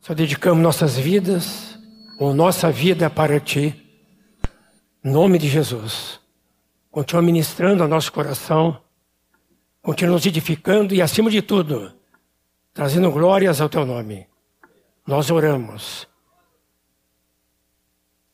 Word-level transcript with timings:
Só 0.00 0.14
dedicamos 0.14 0.62
nossas 0.62 0.96
vidas, 0.96 1.78
ou 2.18 2.34
nossa 2.34 2.70
vida 2.70 3.08
para 3.10 3.38
Ti. 3.38 3.74
Em 5.04 5.10
nome 5.10 5.38
de 5.38 5.48
Jesus. 5.48 6.20
Continua 6.90 7.22
ministrando 7.22 7.82
ao 7.82 7.88
nosso 7.88 8.12
coração. 8.12 8.82
Continua 9.82 10.14
nos 10.14 10.26
edificando 10.26 10.94
e, 10.94 11.00
acima 11.00 11.30
de 11.30 11.40
tudo, 11.40 11.92
trazendo 12.74 13.10
glórias 13.10 13.60
ao 13.60 13.68
Teu 13.68 13.86
nome. 13.86 14.26
Nós 15.06 15.30
oramos. 15.30 16.06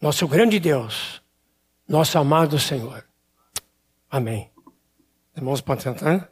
Nosso 0.00 0.26
grande 0.28 0.60
Deus, 0.60 1.22
nosso 1.88 2.18
amado 2.18 2.58
Senhor. 2.58 3.04
Amém. 4.10 4.50
Irmãos, 5.36 5.60
podem 5.60 5.82
sentar? 5.82 6.30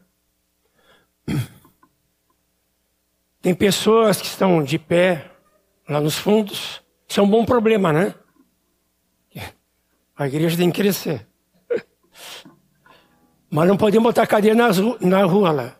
Tem 3.44 3.54
pessoas 3.54 4.22
que 4.22 4.26
estão 4.26 4.62
de 4.62 4.78
pé 4.78 5.30
lá 5.86 6.00
nos 6.00 6.16
fundos. 6.16 6.82
Isso 7.06 7.20
é 7.20 7.22
um 7.22 7.28
bom 7.28 7.44
problema, 7.44 7.92
né? 7.92 8.14
A 10.16 10.26
igreja 10.26 10.56
tem 10.56 10.70
que 10.70 10.80
crescer. 10.80 11.26
Mas 13.50 13.68
não 13.68 13.76
podemos 13.76 14.02
botar 14.02 14.26
cadeira 14.26 14.56
na 14.98 15.24
rua 15.24 15.52
lá. 15.52 15.76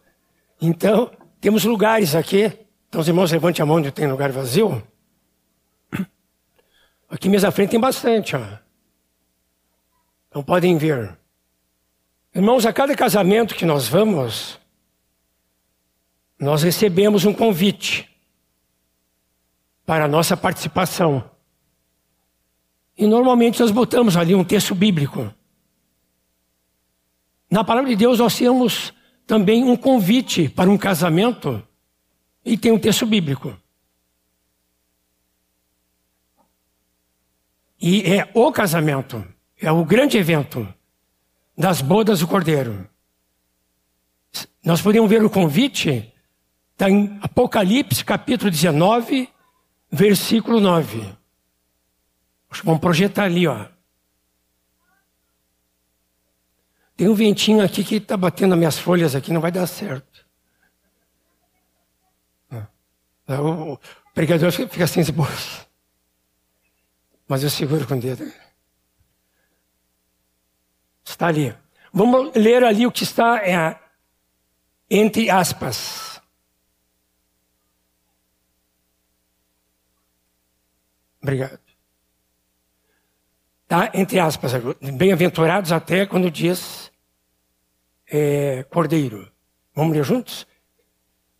Então, 0.61 1.11
temos 1.41 1.65
lugares 1.65 2.15
aqui. 2.15 2.53
Então, 2.87 3.01
os 3.01 3.09
irmãos, 3.09 3.33
levante 3.33 3.63
a 3.63 3.65
mão 3.65 3.77
onde 3.77 3.91
tem 3.91 4.07
lugar 4.09 4.31
vazio. 4.31 4.87
Aqui 7.09 7.31
mesmo 7.31 7.49
à 7.49 7.51
frente 7.51 7.71
tem 7.71 7.81
bastante, 7.81 8.37
ó. 8.37 8.43
Então 10.29 10.43
podem 10.43 10.77
vir. 10.77 11.17
Irmãos, 12.35 12.67
a 12.67 12.75
cada 12.75 12.95
casamento 12.95 13.55
que 13.55 13.65
nós 13.65 13.89
vamos, 13.89 14.61
nós 16.39 16.63
recebemos 16.63 17.25
um 17.25 17.33
convite 17.33 18.09
para 19.87 20.05
a 20.05 20.09
nossa 20.09 20.37
participação. 20.37 21.31
E 22.97 23.07
normalmente 23.07 23.61
nós 23.61 23.71
botamos 23.71 24.17
ali 24.17 24.35
um 24.35 24.45
texto 24.45 24.75
bíblico. 24.75 25.33
Na 27.51 27.63
palavra 27.65 27.91
de 27.91 27.97
Deus 27.97 28.19
nós 28.19 28.37
temos 28.37 28.93
também 29.27 29.65
um 29.65 29.77
convite 29.77 30.49
para 30.49 30.71
um 30.71 30.79
casamento 30.79 31.67
e 32.45 32.57
tem 32.57 32.73
um 32.73 32.79
texto 32.79 33.07
bíblico. 33.07 33.57
E 37.81 38.03
é 38.03 38.31
o 38.33 38.51
casamento, 38.51 39.27
é 39.61 39.71
o 39.71 39.85
grande 39.85 40.17
evento 40.17 40.67
das 41.57 41.83
bodas 41.83 42.21
do 42.21 42.29
Cordeiro. 42.29 42.89
Nós 44.65 44.81
podemos 44.81 45.09
ver 45.09 45.23
o 45.23 45.31
convite, 45.31 46.14
está 46.75 46.91
em 46.91 47.19
Apocalipse 47.23 48.05
capítulo 48.05 48.51
19, 48.51 49.29
versículo 49.91 50.61
9. 50.61 51.17
Vamos 52.63 52.81
projetar 52.81 53.25
ali, 53.25 53.47
ó. 53.47 53.67
Tem 56.97 57.09
um 57.09 57.15
ventinho 57.15 57.65
aqui 57.65 57.83
que 57.83 57.97
está 57.97 58.17
batendo 58.17 58.51
nas 58.51 58.59
minhas 58.59 58.79
folhas 58.79 59.15
aqui, 59.15 59.33
não 59.33 59.41
vai 59.41 59.51
dar 59.51 59.67
certo. 59.67 60.25
Ah. 62.51 62.69
O 63.41 63.79
pregador 64.13 64.53
fica 64.53 64.87
sem 64.87 65.01
esboço. 65.01 65.67
Mas 67.27 67.43
eu 67.43 67.51
seguro 67.51 67.87
com 67.87 67.95
o 67.95 68.01
dedo. 68.01 68.31
Está 71.05 71.29
ali. 71.29 71.57
Vamos 71.93 72.33
ler 72.35 72.63
ali 72.65 72.87
o 72.87 72.93
que 72.93 73.05
está 73.05 73.39
é, 73.39 73.79
entre 74.91 75.31
aspas. 75.31 76.14
Obrigado. 81.25 81.59
Tá? 83.67 83.91
Entre 83.95 84.21
aspas, 84.21 84.53
bem-aventurados 84.93 85.73
até 85.73 86.05
quando 86.05 86.31
diz 86.31 86.93
é, 88.07 88.63
cordeiro. 88.65 89.33
Vamos 89.75 89.97
ler 89.97 90.05
juntos? 90.05 90.47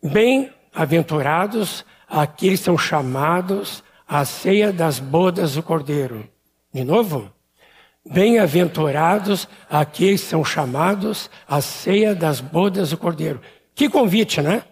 Bem-aventurados 0.03 1.85
aqueles 2.07 2.61
que 2.61 2.65
são 2.65 2.75
chamados 2.75 3.83
à 4.07 4.25
ceia 4.25 4.73
das 4.73 4.99
bodas 4.99 5.53
do 5.53 5.61
cordeiro. 5.61 6.27
De 6.73 6.83
novo? 6.83 7.31
Bem-aventurados 8.03 9.47
aqueles 9.69 10.21
que 10.21 10.29
são 10.29 10.43
chamados 10.43 11.29
à 11.47 11.61
ceia 11.61 12.15
das 12.15 12.41
bodas 12.41 12.89
do 12.89 12.97
cordeiro. 12.97 13.39
Que 13.75 13.87
convite, 13.87 14.41
né? 14.41 14.63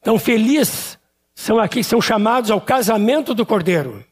Então, 0.00 0.18
felizes 0.18 0.98
são 1.40 1.66
que 1.66 1.82
são 1.82 2.02
chamados 2.02 2.50
ao 2.50 2.60
casamento 2.60 3.34
do 3.34 3.46
cordeiro. 3.46 4.04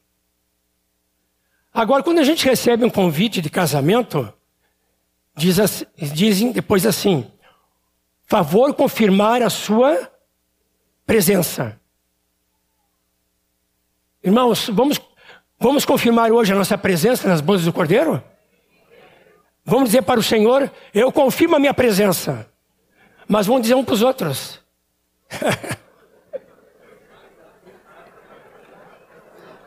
Agora, 1.75 2.03
quando 2.03 2.21
a 2.21 2.25
gente 2.25 2.43
recebe 2.47 2.87
um 2.87 2.91
convite 2.91 3.43
de 3.43 3.50
casamento, 3.50 4.33
diz 5.37 5.59
assim, 5.59 5.84
dizem 5.94 6.53
depois 6.53 6.87
assim: 6.87 7.31
favor 8.25 8.72
confirmar 8.72 9.43
a 9.43 9.50
sua 9.50 10.11
presença. 11.05 11.78
Irmãos, 14.25 14.71
vamos, 14.71 14.99
vamos 15.61 15.84
confirmar 15.84 16.33
hoje 16.33 16.55
a 16.55 16.56
nossa 16.56 16.78
presença 16.78 17.28
nas 17.28 17.43
bodas 17.43 17.67
do 17.67 17.75
Cordeiro? 17.75 18.25
Vamos 19.67 19.91
dizer 19.91 20.00
para 20.00 20.19
o 20.19 20.22
Senhor: 20.22 20.72
Eu 20.94 21.12
confirmo 21.12 21.56
a 21.56 21.59
minha 21.59 21.75
presença. 21.75 22.50
Mas 23.28 23.47
vamos 23.47 23.61
dizer 23.61 23.75
um 23.75 23.84
para 23.84 23.94
os 23.94 24.00
outros. 24.00 24.59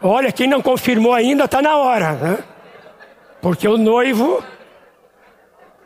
Olha, 0.03 0.31
quem 0.31 0.47
não 0.47 0.61
confirmou 0.61 1.13
ainda 1.13 1.45
está 1.45 1.61
na 1.61 1.77
hora, 1.77 2.13
né? 2.13 2.43
Porque 3.39 3.67
o 3.67 3.77
noivo 3.77 4.43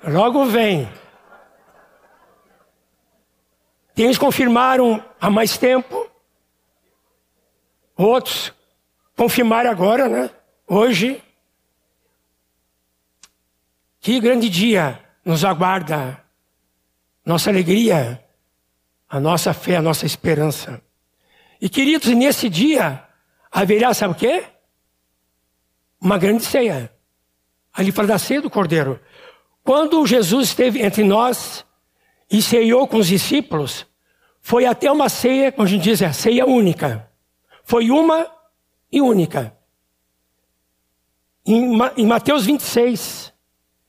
logo 0.03 0.46
vem. 0.46 0.90
Tem 3.94 4.08
uns 4.09 4.18
confirmaram 4.18 5.03
há 5.20 5.30
mais 5.30 5.58
tempo, 5.58 6.09
outros 7.96 8.53
confirmaram 9.18 9.70
agora, 9.70 10.08
né? 10.08 10.30
Hoje. 10.68 11.22
Que 14.00 14.20
grande 14.20 14.50
dia 14.50 15.00
nos 15.26 15.44
aguarda. 15.44 16.22
Nossa 17.26 17.50
alegria, 17.50 18.24
a 19.09 19.20
nossa 19.20 19.53
fé, 19.53 19.78
a 19.78 19.82
nossa 19.82 20.06
esperança. 20.06 20.82
E 21.59 21.68
queridos, 21.68 22.09
nesse 22.09 22.47
dia, 22.47 23.05
haverá, 23.56 23.94
sabe 23.94 24.14
o 24.14 24.18
quê? 24.18 24.44
Uma 26.00 26.18
grande 26.18 26.44
ceia. 26.44 26.92
Ali 27.74 27.92
fala 27.92 28.10
da 28.10 28.20
ceia 28.20 28.42
do 28.42 28.50
cordeiro. 28.50 29.00
Quando 29.64 30.06
Jesus 30.06 30.50
esteve 30.50 30.82
entre 30.82 31.04
nós 31.04 31.66
e 32.30 32.42
ceiou 32.42 32.86
com 32.86 32.98
os 32.98 33.08
discípulos, 33.08 33.88
foi 34.42 34.66
até 34.66 34.92
uma 34.92 35.08
ceia, 35.08 35.54
como 35.54 35.66
a 35.66 35.70
gente 35.70 35.84
diz, 35.84 36.02
a 36.02 36.12
ceia 36.12 36.46
única. 36.46 37.10
Foi 37.64 37.90
uma 37.90 38.30
e 38.92 39.02
única. 39.02 39.58
Em 41.46 42.06
Mateus 42.06 42.46
26, 42.46 43.34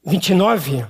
29, 0.04 0.86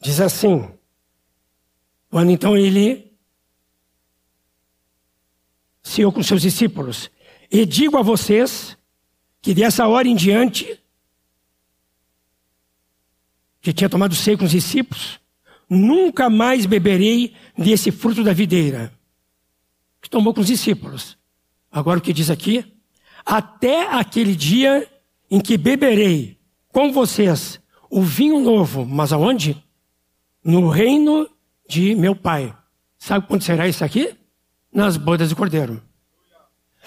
diz 0.00 0.20
assim: 0.20 0.72
quando 2.10 2.30
então 2.30 2.56
ele 2.56 3.07
Senhor 5.88 6.12
com 6.12 6.22
seus 6.22 6.42
discípulos. 6.42 7.10
E 7.50 7.64
digo 7.64 7.96
a 7.96 8.02
vocês 8.02 8.76
que 9.40 9.54
dessa 9.54 9.86
hora 9.86 10.06
em 10.06 10.14
diante, 10.14 10.78
que 13.60 13.72
tinha 13.72 13.88
tomado 13.88 14.14
seio 14.14 14.38
com 14.38 14.44
os 14.44 14.50
discípulos, 14.50 15.20
nunca 15.68 16.28
mais 16.28 16.66
beberei 16.66 17.34
desse 17.56 17.90
fruto 17.90 18.22
da 18.22 18.32
videira. 18.32 18.92
Que 20.00 20.08
tomou 20.08 20.32
com 20.32 20.40
os 20.40 20.46
discípulos. 20.46 21.16
Agora 21.70 21.98
o 21.98 22.02
que 22.02 22.12
diz 22.12 22.30
aqui? 22.30 22.64
Até 23.24 23.88
aquele 23.88 24.34
dia 24.34 24.88
em 25.30 25.40
que 25.40 25.56
beberei 25.56 26.38
com 26.68 26.92
vocês 26.92 27.60
o 27.90 28.02
vinho 28.02 28.40
novo, 28.40 28.84
mas 28.86 29.12
aonde? 29.12 29.62
No 30.44 30.68
reino 30.68 31.28
de 31.68 31.94
meu 31.94 32.14
Pai. 32.14 32.54
Sabe 32.98 33.26
quando 33.26 33.42
será 33.42 33.68
isso 33.68 33.84
aqui? 33.84 34.17
Nas 34.78 34.96
bodas 34.96 35.30
do 35.30 35.36
cordeiro. 35.36 35.82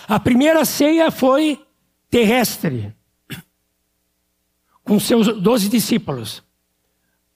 A 0.07 0.17
primeira 0.17 0.63
ceia 0.63 1.11
foi 1.11 1.61
terrestre, 2.09 2.95
com 4.81 4.97
seus 4.97 5.27
doze 5.41 5.67
discípulos. 5.67 6.41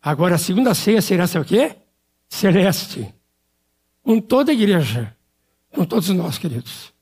Agora 0.02 0.36
a 0.36 0.38
segunda 0.38 0.74
ceia 0.74 1.02
será 1.02 1.26
o 1.26 1.46
quê? 1.46 1.76
Celeste. 2.30 3.14
Com 4.02 4.22
toda 4.22 4.52
a 4.52 4.54
igreja. 4.54 5.16
Com 5.72 5.84
todos 5.84 6.08
nós, 6.10 6.38
queridos. 6.38 6.94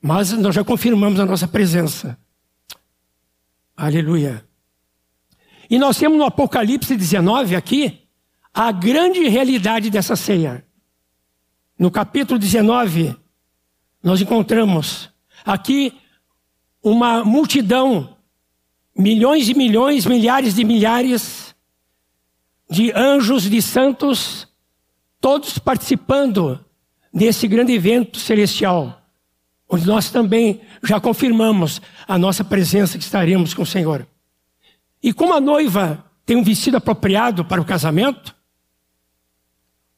Mas 0.00 0.32
nós 0.32 0.54
já 0.54 0.64
confirmamos 0.64 1.20
a 1.20 1.26
nossa 1.26 1.46
presença. 1.46 2.18
Aleluia. 3.76 4.44
E 5.70 5.78
nós 5.78 5.96
temos 5.96 6.18
no 6.18 6.24
Apocalipse 6.24 6.96
19 6.96 7.54
aqui 7.54 8.08
a 8.52 8.72
grande 8.72 9.28
realidade 9.28 9.88
dessa 9.88 10.16
ceia. 10.16 10.64
No 11.78 11.90
capítulo 11.90 12.38
19, 12.38 13.16
nós 14.02 14.20
encontramos 14.20 15.10
aqui 15.44 15.92
uma 16.82 17.24
multidão, 17.24 18.16
milhões 18.96 19.48
e 19.48 19.54
milhões, 19.54 20.04
milhares 20.06 20.54
de 20.54 20.64
milhares 20.64 21.54
de 22.68 22.90
anjos, 22.92 23.48
de 23.48 23.60
santos, 23.60 24.48
todos 25.20 25.58
participando 25.58 26.58
desse 27.12 27.46
grande 27.46 27.72
evento 27.72 28.18
celestial, 28.18 29.02
onde 29.68 29.86
nós 29.86 30.10
também 30.10 30.60
já 30.82 30.98
confirmamos 30.98 31.80
a 32.08 32.16
nossa 32.16 32.42
presença 32.42 32.96
que 32.96 33.04
estaremos 33.04 33.54
com 33.54 33.62
o 33.62 33.66
Senhor. 33.66 34.06
E 35.02 35.12
como 35.12 35.34
a 35.34 35.40
noiva 35.40 36.04
tem 36.24 36.36
um 36.36 36.42
vestido 36.42 36.76
apropriado 36.76 37.44
para 37.44 37.60
o 37.60 37.64
casamento, 37.64 38.34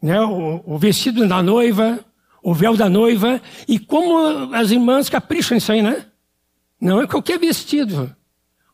né, 0.05 0.21
o, 0.21 0.63
o 0.67 0.77
vestido 0.77 1.27
da 1.27 1.43
noiva, 1.43 1.99
o 2.43 2.53
véu 2.53 2.77
da 2.77 2.91
noiva, 2.91 3.41
e 3.67 3.79
como 3.79 4.55
as 4.55 4.71
irmãs 4.71 5.09
capricham 5.09 5.55
nisso 5.55 5.73
aí, 5.73 5.81
né? 5.81 6.05
Não 6.79 7.01
é 7.01 7.07
qualquer 7.07 7.39
vestido. 7.39 8.15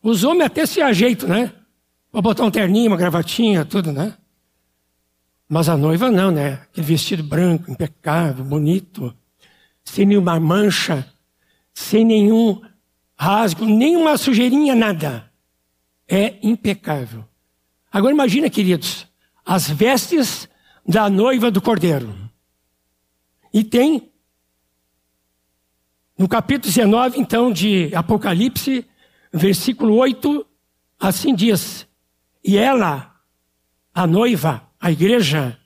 Os 0.03 0.25
homens 0.25 0.47
até 0.47 0.65
se 0.65 0.81
ajeitam, 0.81 1.29
né? 1.29 1.53
Para 2.11 2.21
botar 2.21 2.43
um 2.43 2.51
terninho, 2.51 2.91
uma 2.91 2.97
gravatinha, 2.97 3.63
tudo, 3.63 3.93
né? 3.93 4.13
Mas 5.47 5.69
a 5.69 5.77
noiva 5.77 6.11
não, 6.11 6.31
né? 6.31 6.63
Aquele 6.63 6.85
vestido 6.85 7.23
branco, 7.23 7.71
impecável, 7.71 8.43
bonito, 8.43 9.15
sem 9.85 10.05
nenhuma 10.05 10.37
mancha, 10.37 11.07
sem 11.73 12.03
nenhum 12.03 12.61
rasgo, 13.17 13.63
nenhuma 13.63 14.17
sujeirinha, 14.17 14.75
nada. 14.75 15.31
É 16.09 16.35
impecável. 16.43 17.23
Agora 17.89 18.13
imagina, 18.13 18.49
queridos, 18.49 19.07
as 19.45 19.69
vestes 19.69 20.50
da 20.87 21.09
noiva 21.09 21.51
do 21.51 21.61
cordeiro. 21.61 22.13
E 23.53 23.63
tem, 23.63 24.11
no 26.17 26.27
capítulo 26.27 26.73
19, 26.73 27.19
então, 27.19 27.51
de 27.51 27.93
Apocalipse, 27.95 28.85
versículo 29.33 29.95
8, 29.95 30.45
assim 30.99 31.33
diz: 31.33 31.87
E 32.43 32.57
ela, 32.57 33.15
a 33.93 34.07
noiva, 34.07 34.67
a 34.79 34.91
igreja, 34.91 35.57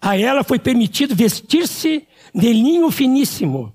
a 0.00 0.18
ela 0.18 0.44
foi 0.44 0.58
permitido 0.58 1.14
vestir-se 1.14 2.06
de 2.34 2.52
linho 2.52 2.90
finíssimo, 2.90 3.74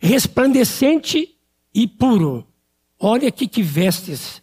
resplandecente 0.00 1.36
e 1.74 1.86
puro. 1.86 2.46
Olha 2.98 3.28
aqui 3.28 3.46
que 3.46 3.62
vestes 3.62 4.42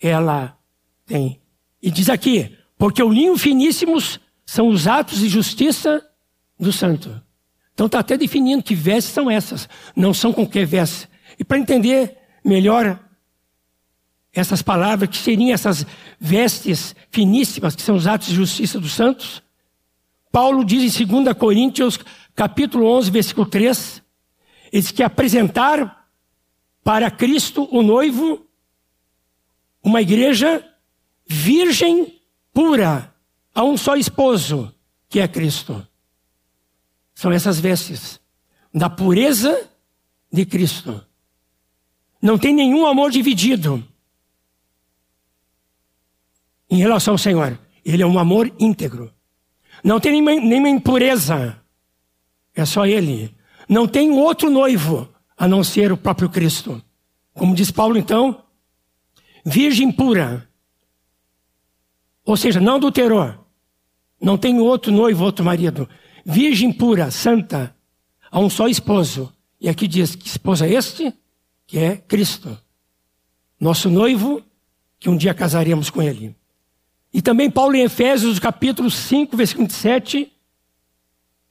ela 0.00 0.58
tem. 1.06 1.40
E 1.82 1.90
diz 1.90 2.08
aqui: 2.08 2.56
porque 2.84 3.02
o 3.02 3.08
linho 3.08 3.34
finíssimos 3.38 4.20
são 4.44 4.68
os 4.68 4.86
atos 4.86 5.20
de 5.20 5.26
justiça 5.26 6.06
do 6.60 6.70
santo. 6.70 7.18
Então 7.72 7.86
está 7.86 8.00
até 8.00 8.14
definindo 8.14 8.62
que 8.62 8.74
vestes 8.74 9.14
são 9.14 9.30
essas, 9.30 9.66
não 9.96 10.12
são 10.12 10.34
qualquer 10.34 10.66
vestes. 10.66 11.08
E 11.38 11.42
para 11.42 11.56
entender 11.56 12.14
melhor 12.44 13.00
essas 14.34 14.60
palavras, 14.60 15.08
que 15.08 15.16
seriam 15.16 15.50
essas 15.50 15.86
vestes 16.20 16.94
finíssimas, 17.10 17.74
que 17.74 17.80
são 17.80 17.96
os 17.96 18.06
atos 18.06 18.28
de 18.28 18.34
justiça 18.34 18.78
dos 18.78 18.92
santos, 18.92 19.42
Paulo 20.30 20.62
diz 20.62 21.00
em 21.00 21.06
2 21.06 21.34
Coríntios, 21.38 21.98
capítulo 22.34 22.86
11, 22.98 23.10
versículo 23.10 23.46
3, 23.46 24.02
ele 24.70 24.82
diz 24.82 24.90
que 24.90 25.02
apresentar 25.02 26.06
para 26.82 27.10
Cristo 27.10 27.66
o 27.72 27.82
noivo 27.82 28.46
uma 29.82 30.02
igreja 30.02 30.62
virgem 31.26 32.20
pura 32.54 33.12
a 33.52 33.64
um 33.64 33.76
só 33.76 33.96
esposo, 33.96 34.72
que 35.08 35.20
é 35.20 35.28
Cristo. 35.28 35.86
São 37.14 37.30
essas 37.30 37.60
vestes 37.60 38.20
da 38.72 38.88
pureza 38.88 39.68
de 40.32 40.46
Cristo. 40.46 41.04
Não 42.22 42.38
tem 42.38 42.54
nenhum 42.54 42.86
amor 42.86 43.10
dividido 43.10 43.86
em 46.70 46.78
relação 46.78 47.14
ao 47.14 47.18
Senhor. 47.18 47.58
Ele 47.84 48.02
é 48.02 48.06
um 48.06 48.18
amor 48.18 48.50
íntegro. 48.58 49.12
Não 49.82 50.00
tem 50.00 50.12
nenhuma, 50.12 50.34
nenhuma 50.34 50.68
impureza. 50.68 51.60
É 52.54 52.64
só 52.64 52.86
Ele. 52.86 53.34
Não 53.68 53.86
tem 53.86 54.10
outro 54.10 54.48
noivo 54.48 55.08
a 55.36 55.46
não 55.46 55.62
ser 55.62 55.92
o 55.92 55.96
próprio 55.96 56.30
Cristo. 56.30 56.82
Como 57.34 57.54
diz 57.54 57.70
Paulo, 57.70 57.98
então, 57.98 58.42
virgem 59.44 59.92
pura. 59.92 60.48
Ou 62.24 62.36
seja, 62.36 62.60
não 62.60 62.76
adulterou. 62.76 63.34
Não 64.20 64.38
tem 64.38 64.58
outro 64.58 64.90
noivo, 64.90 65.24
outro 65.24 65.44
marido. 65.44 65.88
Virgem 66.24 66.72
pura, 66.72 67.10
santa, 67.10 67.74
a 68.30 68.38
um 68.40 68.48
só 68.48 68.66
esposo. 68.66 69.32
E 69.60 69.68
aqui 69.68 69.86
diz 69.86 70.14
que 70.14 70.26
esposa 70.26 70.66
é 70.66 70.72
este, 70.72 71.12
que 71.66 71.78
é 71.78 71.96
Cristo. 71.96 72.58
Nosso 73.60 73.90
noivo, 73.90 74.42
que 74.98 75.08
um 75.08 75.16
dia 75.16 75.34
casaremos 75.34 75.90
com 75.90 76.02
ele. 76.02 76.34
E 77.12 77.22
também 77.22 77.50
Paulo 77.50 77.76
em 77.76 77.82
Efésios, 77.82 78.38
capítulo 78.38 78.90
5, 78.90 79.36
versículo 79.36 79.68
27, 79.68 80.32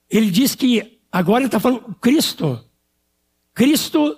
ele 0.09 0.29
diz 0.29 0.55
que 0.55 0.99
agora 1.11 1.39
ele 1.39 1.47
está 1.47 1.59
falando 1.59 1.95
Cristo. 2.01 2.63
Cristo 3.53 4.17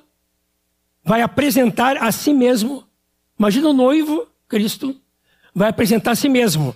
vai 1.04 1.22
apresentar 1.22 1.98
a 1.98 2.12
si 2.12 2.34
mesmo. 2.34 2.84
Imagina 3.38 3.70
o 3.70 3.74
noivo, 3.74 4.28
Cristo, 4.48 5.00
vai 5.56 5.70
apresentar 5.70 6.12
a 6.12 6.16
si 6.16 6.28
mesmo. 6.28 6.76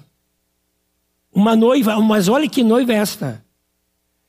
Uma 1.33 1.55
noiva, 1.55 1.99
mas 1.99 2.29
olha 2.29 2.47
que 2.47 2.63
noiva 2.63 2.93
é 2.93 2.95
esta. 2.95 3.45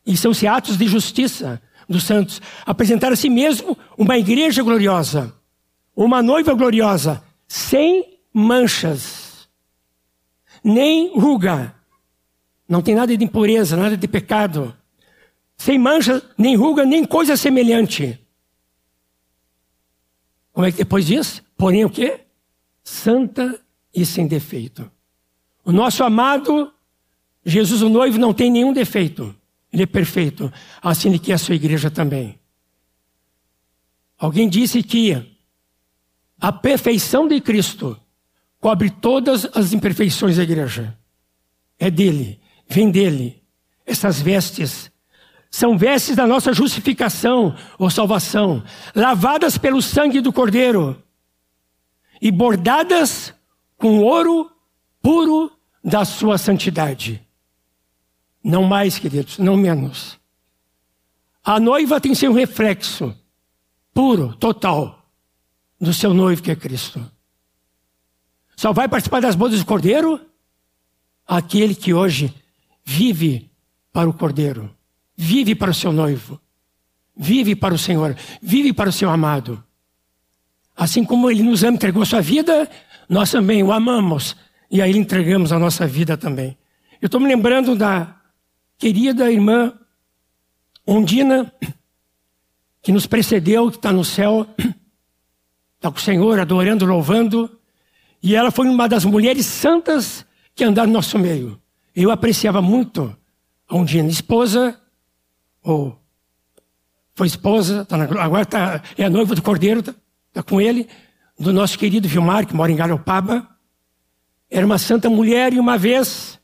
E 0.04 0.16
são-se 0.16 0.46
atos 0.46 0.76
de 0.76 0.86
justiça 0.88 1.62
dos 1.88 2.02
santos. 2.02 2.42
Apresentar 2.66 3.12
a 3.12 3.16
si 3.16 3.30
mesmo 3.30 3.78
uma 3.96 4.18
igreja 4.18 4.62
gloriosa. 4.62 5.32
Uma 5.94 6.20
noiva 6.22 6.52
gloriosa, 6.54 7.22
sem 7.46 8.18
manchas, 8.32 9.48
nem 10.64 11.18
ruga. 11.18 11.74
Não 12.68 12.80
tem 12.80 12.94
nada 12.94 13.16
de 13.16 13.24
impureza, 13.24 13.76
nada 13.76 13.96
de 13.96 14.08
pecado. 14.08 14.74
Sem 15.56 15.78
mancha, 15.78 16.22
nem 16.38 16.56
ruga, 16.56 16.84
nem 16.86 17.04
coisa 17.04 17.36
semelhante. 17.36 18.18
Como 20.52 20.66
é 20.66 20.72
que 20.72 20.78
depois 20.78 21.06
diz? 21.06 21.42
Porém 21.56 21.84
o 21.84 21.90
quê? 21.90 22.20
Santa 22.82 23.60
e 23.94 24.06
sem 24.06 24.26
defeito. 24.26 24.90
O 25.64 25.72
nosso 25.72 26.02
amado 26.02 26.72
Jesus, 27.44 27.82
o 27.82 27.88
noivo, 27.88 28.18
não 28.18 28.34
tem 28.34 28.50
nenhum 28.50 28.72
defeito. 28.72 29.34
Ele 29.72 29.84
é 29.84 29.86
perfeito. 29.86 30.52
Assim 30.82 31.16
quer 31.18 31.34
a 31.34 31.38
sua 31.38 31.54
igreja 31.54 31.90
também. 31.90 32.38
Alguém 34.18 34.48
disse 34.48 34.82
que 34.82 35.36
a 36.38 36.52
perfeição 36.52 37.26
de 37.26 37.40
Cristo 37.40 37.98
cobre 38.60 38.90
todas 38.90 39.46
as 39.54 39.72
imperfeições 39.72 40.36
da 40.36 40.42
igreja. 40.42 40.96
É 41.78 41.90
dele, 41.90 42.38
vem 42.68 42.90
dele. 42.90 43.42
Essas 43.86 44.20
vestes 44.20 44.90
são 45.50 45.76
vestes 45.78 46.14
da 46.14 46.26
nossa 46.26 46.52
justificação 46.52 47.56
ou 47.78 47.90
salvação, 47.90 48.62
lavadas 48.94 49.58
pelo 49.58 49.82
sangue 49.82 50.20
do 50.20 50.32
Cordeiro 50.32 51.02
e 52.20 52.30
bordadas 52.30 53.34
com 53.80 54.00
ouro 54.00 54.50
puro 55.02 55.50
da 55.82 56.04
sua 56.04 56.36
santidade. 56.36 57.26
Não 58.44 58.64
mais, 58.64 58.98
queridos, 58.98 59.38
não 59.38 59.56
menos. 59.56 60.20
A 61.42 61.58
noiva 61.58 62.00
tem 62.00 62.14
seu 62.14 62.32
reflexo 62.32 63.16
puro, 63.92 64.36
total, 64.36 65.10
do 65.80 65.92
seu 65.94 66.12
noivo 66.12 66.42
que 66.42 66.50
é 66.50 66.56
Cristo. 66.56 67.04
Só 68.54 68.72
vai 68.72 68.86
participar 68.86 69.20
das 69.20 69.34
bodas 69.34 69.58
do 69.58 69.64
Cordeiro 69.64 70.20
aquele 71.26 71.74
que 71.74 71.94
hoje 71.94 72.34
vive 72.84 73.50
para 73.90 74.08
o 74.08 74.12
Cordeiro, 74.12 74.70
vive 75.16 75.54
para 75.54 75.70
o 75.70 75.74
seu 75.74 75.90
noivo, 75.90 76.38
vive 77.16 77.56
para 77.56 77.72
o 77.72 77.78
Senhor, 77.78 78.14
vive 78.42 78.74
para 78.74 78.90
o 78.90 78.92
seu 78.92 79.08
amado. 79.08 79.62
Assim 80.76 81.04
como 81.04 81.30
ele 81.30 81.42
nos 81.42 81.62
entregou 81.62 82.04
sua 82.04 82.20
vida, 82.20 82.70
nós 83.10 83.32
também 83.32 83.60
o 83.60 83.72
amamos 83.72 84.36
e 84.70 84.80
aí 84.80 84.96
entregamos 84.96 85.50
a 85.50 85.58
nossa 85.58 85.84
vida 85.84 86.16
também. 86.16 86.56
Eu 87.02 87.06
estou 87.06 87.20
me 87.20 87.26
lembrando 87.26 87.74
da 87.74 88.14
querida 88.78 89.28
irmã 89.28 89.74
Ondina, 90.86 91.52
que 92.80 92.92
nos 92.92 93.06
precedeu, 93.06 93.68
que 93.68 93.78
está 93.78 93.92
no 93.92 94.04
céu, 94.04 94.46
está 95.74 95.90
com 95.90 95.98
o 95.98 96.00
Senhor, 96.00 96.38
adorando, 96.38 96.86
louvando, 96.86 97.50
e 98.22 98.36
ela 98.36 98.52
foi 98.52 98.68
uma 98.68 98.88
das 98.88 99.04
mulheres 99.04 99.44
santas 99.44 100.24
que 100.54 100.62
andaram 100.62 100.88
no 100.88 100.94
nosso 100.94 101.18
meio. 101.18 101.60
Eu 101.96 102.12
apreciava 102.12 102.62
muito 102.62 103.16
a 103.68 103.74
Ondina, 103.74 104.08
esposa, 104.08 104.80
ou 105.64 106.00
foi 107.14 107.26
esposa, 107.26 107.84
tá 107.84 107.96
na, 107.96 108.04
agora 108.04 108.46
tá, 108.46 108.82
é 108.96 109.04
a 109.04 109.10
noiva 109.10 109.34
do 109.34 109.42
Cordeiro, 109.42 109.80
está 109.80 109.94
tá 110.32 110.42
com 110.44 110.60
ele, 110.60 110.88
do 111.40 111.54
nosso 111.54 111.78
querido 111.78 112.06
Vilmar, 112.06 112.46
que 112.46 112.54
mora 112.54 112.70
em 112.70 112.76
Garopaba. 112.76 113.48
era 114.50 114.66
uma 114.66 114.76
santa 114.76 115.08
mulher 115.08 115.54
e 115.54 115.58
uma 115.58 115.78
vez, 115.78 116.38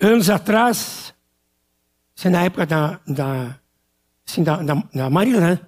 anos 0.00 0.30
atrás, 0.30 1.12
isso 2.14 2.28
é 2.28 2.30
na 2.30 2.44
época 2.44 2.64
da, 2.64 3.00
da, 3.04 3.58
assim, 4.26 4.44
da, 4.44 4.62
da, 4.62 4.74
da 4.94 5.10
Marina, 5.10 5.40
né? 5.40 5.60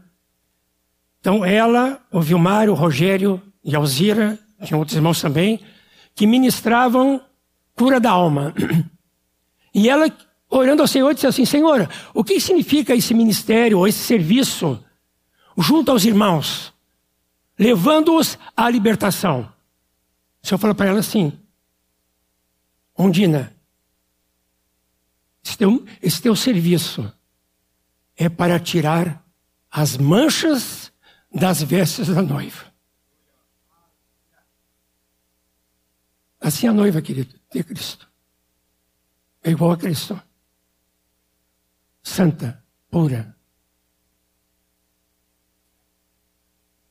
Então 1.18 1.44
ela, 1.44 2.00
o 2.12 2.20
Vilmar, 2.20 2.70
o 2.70 2.74
Rogério 2.74 3.42
e 3.64 3.74
a 3.74 3.78
Alzira, 3.78 4.38
tinha 4.64 4.78
outros 4.78 4.96
irmãos 4.96 5.20
também, 5.20 5.60
que 6.14 6.26
ministravam 6.26 7.20
cura 7.74 7.98
da 7.98 8.10
alma. 8.10 8.54
E 9.72 9.88
ela, 9.88 10.12
orando 10.48 10.82
ao 10.82 10.88
Senhor, 10.88 11.14
disse 11.14 11.28
assim: 11.28 11.44
Senhor, 11.44 11.88
o 12.12 12.24
que 12.24 12.40
significa 12.40 12.92
esse 12.92 13.14
ministério, 13.14 13.78
ou 13.78 13.86
esse 13.86 14.00
serviço, 14.00 14.84
junto 15.56 15.92
aos 15.92 16.04
irmãos, 16.04 16.74
levando-os 17.60 18.38
à 18.56 18.70
libertação? 18.70 19.52
O 20.42 20.46
Senhor 20.46 20.58
falou 20.58 20.74
para 20.74 20.88
ela 20.88 21.00
assim: 21.00 21.38
Ondina, 22.96 23.54
esse 25.44 25.58
teu, 25.58 25.86
esse 26.02 26.22
teu 26.22 26.34
serviço 26.34 27.12
é 28.16 28.30
para 28.30 28.58
tirar 28.58 29.22
as 29.70 29.98
manchas 29.98 30.90
das 31.32 31.62
vestes 31.62 32.08
da 32.08 32.22
noiva. 32.22 32.70
Assim 36.40 36.66
a 36.66 36.72
noiva, 36.72 37.02
querido, 37.02 37.38
de 37.52 37.62
Cristo. 37.62 38.10
É 39.42 39.50
igual 39.50 39.72
a 39.72 39.76
Cristo. 39.76 40.20
Santa, 42.02 42.64
pura. 42.90 43.36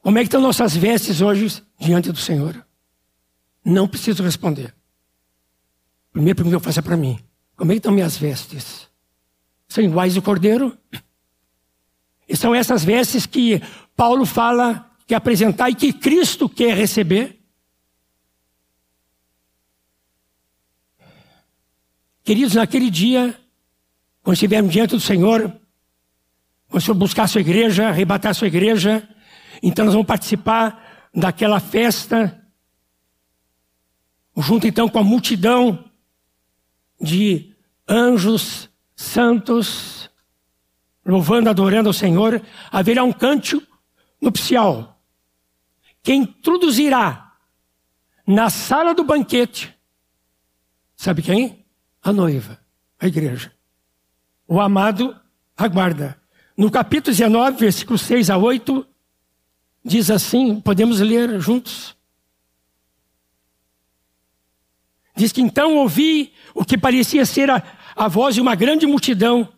Como 0.02 0.18
é 0.18 0.22
que 0.22 0.28
estão 0.28 0.42
nossas 0.42 0.76
vestes 0.76 1.22
hoje 1.22 1.62
diante 1.80 2.12
do 2.12 2.18
Senhor? 2.18 2.66
Não 3.64 3.88
preciso 3.88 4.24
responder. 4.24 4.74
Primeiro 6.12 6.38
pergunta 6.38 6.56
eu 6.56 6.60
faço 6.60 6.80
é 6.80 6.82
para 6.82 6.98
mim. 6.98 7.20
Como 7.56 7.72
é 7.72 7.76
que 7.76 7.80
estão 7.80 7.92
minhas 7.92 8.18
vestes? 8.18 8.88
São 9.68 9.84
iguais 9.84 10.16
ao 10.16 10.24
cordeiro? 10.24 10.78
E 12.28 12.36
são 12.36 12.56
essas 12.56 12.84
vestes 12.84 13.26
que 13.26 13.62
Paulo 13.96 14.26
fala 14.26 14.90
que 15.06 15.14
apresentar 15.14 15.70
e 15.70 15.76
que 15.76 15.92
Cristo 15.92 16.48
quer 16.48 16.76
receber. 16.76 17.40
Queridos, 22.24 22.54
naquele 22.54 22.90
dia, 22.90 23.36
quando 24.22 24.36
estivermos 24.36 24.72
diante 24.72 24.92
do 24.92 25.00
Senhor, 25.00 25.52
quando 26.68 26.82
o 26.82 26.86
Senhor 26.86 26.96
buscar 26.96 27.24
a 27.24 27.28
sua 27.28 27.42
igreja, 27.42 27.88
arrebatar 27.88 28.32
a 28.32 28.36
sua 28.36 28.48
igreja, 28.48 29.08
então 29.62 29.86
nós 29.86 29.94
vamos 29.94 30.08
participar 30.08 31.10
daquela 31.14 31.60
festa, 31.60 32.40
junto 34.38 34.68
então 34.68 34.88
com 34.88 35.00
a 35.00 35.04
multidão 35.04 35.86
de 37.02 37.54
anjos 37.88 38.70
santos, 38.96 40.10
louvando, 41.06 41.50
adorando 41.50 41.90
ao 41.90 41.94
Senhor, 41.94 42.42
haverá 42.72 43.04
um 43.04 43.12
cântico 43.12 43.66
nupcial. 44.22 45.02
Quem 46.04 46.22
introduzirá 46.22 47.34
na 48.26 48.50
sala 48.50 48.94
do 48.94 49.04
banquete, 49.04 49.76
sabe 50.96 51.22
quem? 51.22 51.66
A 52.02 52.14
noiva, 52.14 52.60
a 53.00 53.08
igreja. 53.08 53.52
O 54.48 54.60
amado 54.60 55.20
aguarda. 55.58 56.20
No 56.56 56.70
capítulo 56.70 57.16
19, 57.16 57.58
versículos 57.58 58.02
6 58.02 58.30
a 58.30 58.38
8, 58.38 58.86
diz 59.90 60.12
assim, 60.12 60.62
podemos 60.62 61.00
ler 61.00 61.42
juntos. 61.42 61.96
Diz 65.16 65.32
que 65.32 65.42
então 65.42 65.78
ouvi 65.78 66.32
o 66.54 66.64
que 66.64 66.78
parecia 66.78 67.26
ser 67.26 67.50
a, 67.50 67.62
a 67.96 68.08
voz 68.08 68.36
de 68.36 68.42
uma 68.42 68.54
grande 68.54 68.86
multidão, 68.86 69.50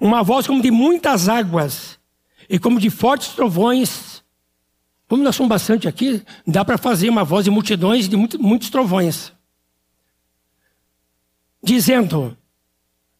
uma 0.00 0.24
voz 0.24 0.46
como 0.46 0.60
de 0.60 0.72
muitas 0.72 1.28
águas 1.28 1.98
e 2.50 2.58
como 2.58 2.80
de 2.80 2.90
fortes 2.90 3.28
trovões. 3.28 4.24
Como 5.06 5.22
nós 5.22 5.36
somos 5.36 5.48
bastante 5.48 5.86
aqui, 5.86 6.22
dá 6.44 6.64
para 6.64 6.76
fazer 6.76 7.08
uma 7.08 7.24
voz 7.24 7.44
de 7.44 7.50
multidões 7.50 8.08
de 8.08 8.16
muito, 8.16 8.42
muitos 8.42 8.68
trovões. 8.70 9.32
Dizendo, 11.62 12.36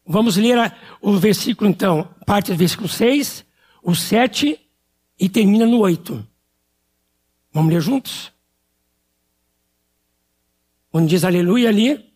vamos 0.05 0.35
ler 0.35 0.57
a, 0.59 0.75
o 1.01 1.13
versículo 1.17 1.69
então, 1.69 2.09
parte 2.25 2.51
do 2.51 2.57
versículo 2.57 2.89
6, 2.89 3.45
o 3.81 3.95
7 3.95 4.68
e 5.19 5.27
termina 5.27 5.65
no 5.65 5.79
8. 5.79 6.25
Vamos 7.51 7.73
ler 7.73 7.81
juntos? 7.81 8.31
Quando 10.91 11.07
diz 11.07 11.23
aleluia 11.23 11.69
ali, 11.69 12.13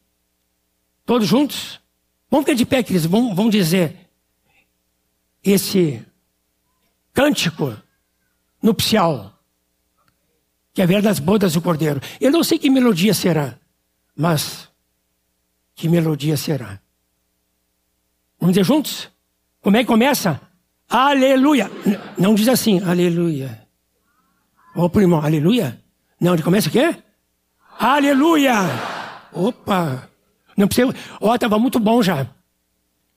todos 1.05 1.27
juntos. 1.27 1.79
Vamos 2.29 2.45
ficar 2.45 2.57
de 2.57 2.65
pé, 2.65 2.81
queridos, 2.81 3.05
vamos, 3.05 3.36
vamos 3.36 3.51
dizer 3.51 4.10
esse 5.43 6.03
cântico 7.12 7.77
nupcial, 8.62 9.38
que 10.74 10.81
é 10.81 10.86
a 10.86 11.01
das 11.01 11.19
bodas 11.19 11.53
do 11.53 11.62
cordeiro. 11.62 12.01
Eu 12.19 12.31
não 12.31 12.43
sei 12.43 12.57
que 12.57 12.69
melodia 12.69 13.13
será, 13.13 13.60
mas 14.15 14.69
que 15.75 15.88
melodia 15.88 16.38
será. 16.38 16.81
Vamos 18.39 18.53
dizer 18.55 18.63
juntos? 18.65 19.10
Como 19.62 19.77
é 19.77 19.81
que 19.81 19.88
começa? 19.88 20.41
Aleluia. 20.89 21.69
Não 22.17 22.35
diz 22.35 22.47
assim, 22.47 22.81
aleluia. 22.83 23.63
Ô, 24.75 24.89
primo, 24.89 25.15
aleluia. 25.15 25.79
Não, 26.19 26.33
ele 26.33 26.43
começa 26.43 26.69
o 26.69 26.71
quê? 26.71 26.95
Aleluia! 27.79 28.53
Opa! 29.31 30.07
Não 30.55 30.67
precisa. 30.67 30.93
Ó, 31.19 31.31
oh, 31.31 31.35
estava 31.35 31.59
muito 31.59 31.79
bom 31.79 32.01
já. 32.01 32.27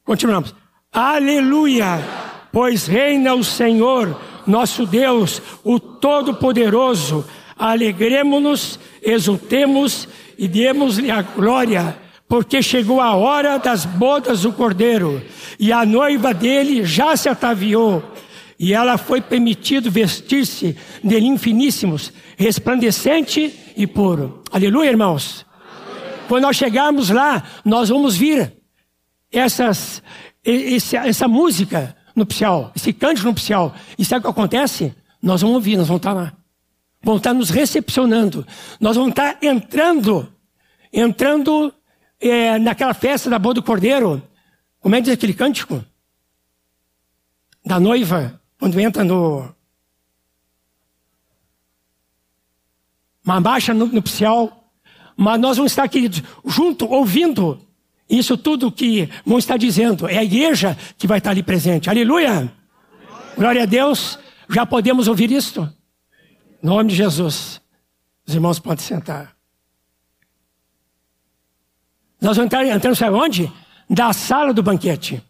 Continuamos. 0.04 0.54
Aleluia! 0.92 2.00
Pois 2.50 2.86
reina 2.86 3.34
o 3.34 3.44
Senhor, 3.44 4.20
nosso 4.46 4.86
Deus, 4.86 5.42
o 5.62 5.78
Todo-Poderoso. 5.78 7.24
Alegremos-nos, 7.58 8.78
exultemos 9.02 10.08
e 10.38 10.48
demos-lhe 10.48 11.10
a 11.10 11.22
glória, 11.22 11.96
porque 12.28 12.62
chegou 12.62 13.00
a 13.00 13.14
hora 13.14 13.58
das 13.58 13.84
bodas 13.84 14.42
do 14.42 14.52
Cordeiro, 14.52 15.22
e 15.58 15.72
a 15.72 15.86
noiva 15.86 16.34
dele 16.34 16.84
já 16.84 17.16
se 17.16 17.28
ataviou, 17.28 18.02
e 18.58 18.72
ela 18.72 18.98
foi 18.98 19.20
permitido 19.20 19.90
vestir-se 19.90 20.76
de 21.02 21.20
linho 21.20 21.38
finíssimos, 21.38 22.12
resplandecente 22.36 23.54
e 23.76 23.86
puro. 23.86 24.42
Aleluia, 24.50 24.88
irmãos. 24.88 25.44
Quando 26.26 26.42
nós 26.42 26.56
chegarmos 26.56 27.10
lá, 27.10 27.42
nós 27.64 27.88
vamos 27.88 28.16
vir 28.16 28.52
essas, 29.30 30.02
esse, 30.44 30.96
essa 30.96 31.28
música 31.28 31.94
nupcial, 32.14 32.72
esse 32.74 32.92
cântico 32.92 33.28
nupcial. 33.28 33.74
E 33.98 34.04
sabe 34.04 34.20
o 34.20 34.22
que 34.22 34.30
acontece? 34.30 34.94
Nós 35.22 35.42
vamos 35.42 35.56
ouvir, 35.56 35.76
nós 35.76 35.86
vamos 35.86 36.00
estar 36.00 36.12
lá. 36.14 36.32
Vão 37.02 37.18
estar 37.18 37.34
nos 37.34 37.50
recepcionando. 37.50 38.44
Nós 38.80 38.96
vamos 38.96 39.10
estar 39.10 39.38
entrando, 39.42 40.32
entrando 40.92 41.72
é, 42.20 42.58
naquela 42.58 42.94
festa 42.94 43.28
da 43.28 43.38
boa 43.38 43.54
do 43.54 43.62
cordeiro. 43.62 44.22
Como 44.80 44.94
é 44.94 44.98
que 44.98 45.04
diz 45.04 45.14
aquele 45.14 45.34
cântico? 45.34 45.84
Da 47.64 47.80
noiva, 47.80 48.40
quando 48.58 48.78
entra 48.78 49.02
no, 49.02 49.52
uma 53.26 53.40
marcha 53.40 53.74
nupcial, 53.74 54.70
mas 55.16 55.40
nós 55.40 55.56
vamos 55.56 55.72
estar, 55.72 55.88
queridos, 55.88 56.22
junto, 56.44 56.86
ouvindo 56.86 57.60
isso 58.08 58.38
tudo 58.38 58.70
que 58.70 59.08
vão 59.24 59.38
estar 59.38 59.56
dizendo. 59.56 60.08
É 60.08 60.18
a 60.18 60.24
igreja 60.24 60.78
que 60.96 61.08
vai 61.08 61.18
estar 61.18 61.30
ali 61.30 61.42
presente. 61.42 61.90
Aleluia! 61.90 62.52
Glória 63.36 63.64
a 63.64 63.66
Deus. 63.66 64.18
Já 64.48 64.64
podemos 64.64 65.08
ouvir 65.08 65.32
isto? 65.32 65.68
Em 66.62 66.66
nome 66.66 66.90
de 66.90 66.96
Jesus. 66.96 67.60
Os 68.24 68.34
irmãos 68.34 68.60
podem 68.60 68.84
sentar. 68.84 69.35
Nós 72.26 72.36
vamos 72.36 72.46
entrar, 72.46 72.66
entrando, 72.66 72.96
sabe 72.96 73.14
onde? 73.14 73.52
Da 73.88 74.12
sala 74.12 74.52
do 74.52 74.60
banquete. 74.60 75.22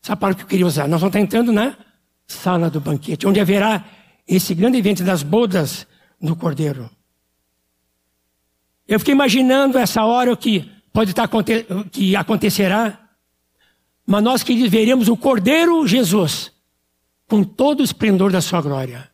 Essa 0.00 0.16
palavra 0.16 0.38
que 0.38 0.44
eu 0.44 0.48
queria 0.48 0.64
usar. 0.64 0.86
Nós 0.86 1.00
vamos 1.00 1.10
estar 1.10 1.18
entrando 1.18 1.50
na 1.50 1.76
sala 2.24 2.70
do 2.70 2.80
banquete, 2.80 3.26
onde 3.26 3.40
haverá 3.40 3.84
esse 4.28 4.54
grande 4.54 4.78
evento 4.78 5.02
das 5.02 5.24
bodas 5.24 5.88
do 6.20 6.36
Cordeiro. 6.36 6.88
Eu 8.86 9.00
fiquei 9.00 9.12
imaginando 9.12 9.76
essa 9.76 10.04
hora 10.04 10.36
que 10.36 10.70
pode 10.92 11.10
estar 11.10 11.28
que 11.90 12.14
acontecerá, 12.14 12.96
mas 14.06 14.22
nós 14.22 14.44
que 14.44 14.68
veremos 14.68 15.08
o 15.08 15.16
Cordeiro 15.16 15.84
Jesus 15.84 16.52
com 17.26 17.42
todo 17.42 17.80
o 17.80 17.84
esplendor 17.84 18.30
da 18.30 18.40
sua 18.40 18.62
glória. 18.62 19.10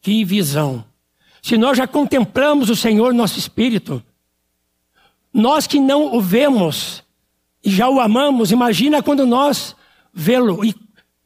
Que 0.00 0.24
visão! 0.24 0.84
Se 1.40 1.56
nós 1.56 1.78
já 1.78 1.86
contemplamos 1.86 2.68
o 2.68 2.74
Senhor 2.74 3.14
nosso 3.14 3.38
espírito, 3.38 4.02
nós 5.32 5.66
que 5.66 5.78
não 5.78 6.14
o 6.14 6.20
vemos 6.20 7.02
e 7.64 7.70
já 7.70 7.88
o 7.88 8.00
amamos, 8.00 8.50
imagina 8.50 9.02
quando 9.02 9.26
nós 9.26 9.76
vê-lo 10.12 10.64
e, 10.64 10.74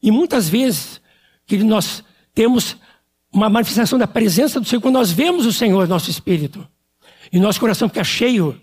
e 0.01 0.11
muitas 0.11 0.49
vezes 0.49 1.01
que 1.45 1.57
nós 1.59 2.03
temos 2.33 2.77
uma 3.31 3.49
manifestação 3.49 3.97
da 3.97 4.07
presença 4.07 4.59
do 4.59 4.67
Senhor 4.67 4.81
quando 4.81 4.95
nós 4.95 5.11
vemos 5.11 5.45
o 5.45 5.53
Senhor, 5.53 5.87
nosso 5.87 6.09
Espírito. 6.09 6.67
E 7.31 7.39
nosso 7.39 7.59
coração 7.59 7.89
fica 7.89 8.03
cheio 8.03 8.59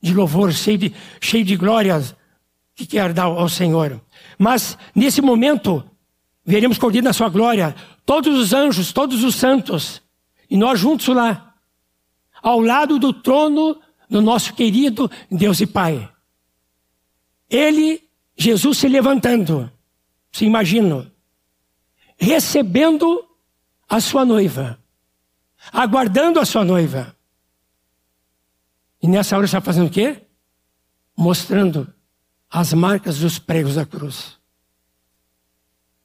de 0.00 0.12
louvor, 0.12 0.52
cheio 0.52 0.78
de, 0.78 0.92
cheio 1.20 1.44
de 1.44 1.56
glórias 1.56 2.14
que 2.74 2.86
quer 2.86 3.12
dar 3.12 3.24
ao 3.24 3.48
Senhor. 3.48 4.00
Mas 4.38 4.76
nesse 4.94 5.22
momento, 5.22 5.84
veremos 6.44 6.76
Cordeiro 6.76 7.04
na 7.04 7.12
sua 7.12 7.28
glória, 7.28 7.74
todos 8.04 8.38
os 8.38 8.52
anjos, 8.52 8.92
todos 8.92 9.22
os 9.22 9.36
santos, 9.36 10.02
e 10.50 10.56
nós 10.56 10.78
juntos 10.78 11.08
lá, 11.08 11.54
ao 12.42 12.60
lado 12.60 12.98
do 12.98 13.12
trono 13.12 13.78
do 14.08 14.20
nosso 14.20 14.54
querido 14.54 15.10
Deus 15.30 15.60
e 15.60 15.66
Pai. 15.66 16.10
Ele, 17.48 18.02
Jesus 18.36 18.78
se 18.78 18.88
levantando, 18.88 19.70
se 20.32 20.44
imagina, 20.44 21.10
recebendo 22.16 23.24
a 23.88 24.00
sua 24.00 24.24
noiva, 24.24 24.78
aguardando 25.72 26.40
a 26.40 26.44
sua 26.44 26.64
noiva. 26.64 27.14
E 29.02 29.08
nessa 29.08 29.36
hora 29.36 29.44
está 29.44 29.60
fazendo 29.60 29.88
o 29.88 29.90
quê? 29.90 30.22
Mostrando 31.16 31.92
as 32.50 32.72
marcas 32.72 33.18
dos 33.18 33.38
pregos 33.38 33.74
da 33.74 33.84
cruz. 33.84 34.38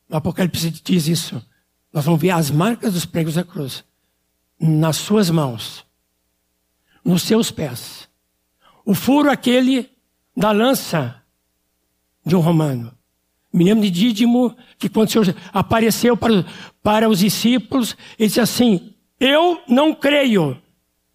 O 0.09 0.17
Apocalipse 0.17 0.69
diz 0.69 1.07
isso. 1.07 1.45
Nós 1.93 2.05
vamos 2.05 2.19
ver 2.19 2.31
as 2.31 2.51
marcas 2.51 2.93
dos 2.93 3.05
pregos 3.05 3.35
da 3.35 3.43
cruz 3.43 3.83
nas 4.59 4.97
suas 4.97 5.29
mãos, 5.29 5.85
nos 7.03 7.23
seus 7.23 7.51
pés. 7.51 8.09
O 8.85 8.93
furo 8.93 9.29
aquele 9.29 9.89
da 10.35 10.51
lança 10.51 11.21
de 12.25 12.35
um 12.35 12.39
romano. 12.39 12.93
Me 13.51 13.63
lembro 13.63 13.83
de 13.83 13.89
Dídimo, 13.89 14.55
que 14.77 14.87
quando 14.87 15.07
o 15.07 15.11
Senhor 15.11 15.35
apareceu 15.51 16.15
para, 16.15 16.45
para 16.83 17.09
os 17.09 17.19
discípulos, 17.19 17.97
ele 18.17 18.27
disse 18.27 18.39
assim: 18.39 18.93
Eu 19.19 19.61
não 19.67 19.93
creio 19.93 20.61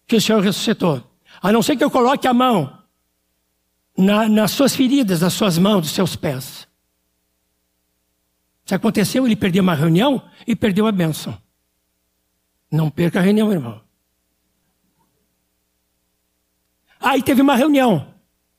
que 0.05 0.17
o 0.17 0.21
Senhor 0.21 0.41
ressuscitou, 0.41 1.01
a 1.41 1.51
não 1.51 1.63
ser 1.63 1.77
que 1.77 1.83
eu 1.83 1.89
coloque 1.89 2.27
a 2.27 2.33
mão 2.33 2.77
na, 3.97 4.27
nas 4.27 4.51
suas 4.51 4.75
feridas, 4.75 5.21
nas 5.21 5.33
suas 5.33 5.57
mãos, 5.57 5.81
dos 5.81 5.91
seus 5.91 6.15
pés. 6.15 6.67
Se 8.65 8.73
aconteceu, 8.73 9.25
ele 9.25 9.35
perdeu 9.35 9.63
uma 9.63 9.75
reunião 9.75 10.21
e 10.45 10.55
perdeu 10.55 10.87
a 10.87 10.91
bênção. 10.91 11.37
Não 12.69 12.89
perca 12.89 13.19
a 13.19 13.21
reunião, 13.21 13.51
irmão. 13.51 13.84
Aí 17.05 17.21
teve 17.21 17.39
uma 17.39 17.55
reunião. 17.55 18.11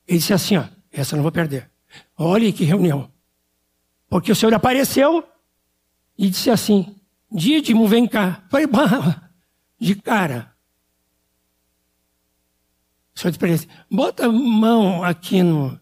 Ele 0.07 0.19
disse 0.19 0.33
assim: 0.33 0.55
ó, 0.55 0.63
essa 0.89 1.13
eu 1.13 1.17
não 1.17 1.23
vou 1.23 1.33
perder. 1.33 1.69
Olha 2.17 2.51
que 2.53 2.63
reunião. 2.63 3.11
Porque 4.09 4.31
o 4.31 4.35
Senhor 4.35 4.53
apareceu 4.53 5.21
e 6.17 6.29
disse 6.29 6.49
assim: 6.49 6.95
Dídimo, 7.29 7.85
vem 7.89 8.07
cá. 8.07 8.41
Falei, 8.49 8.65
de 9.77 9.95
cara. 9.95 10.55
O 13.13 13.19
Senhor 13.19 13.31
disse 13.31 13.65
ele: 13.65 13.69
bota 13.91 14.27
a 14.27 14.31
mão 14.31 15.03
aqui 15.03 15.43
no. 15.43 15.77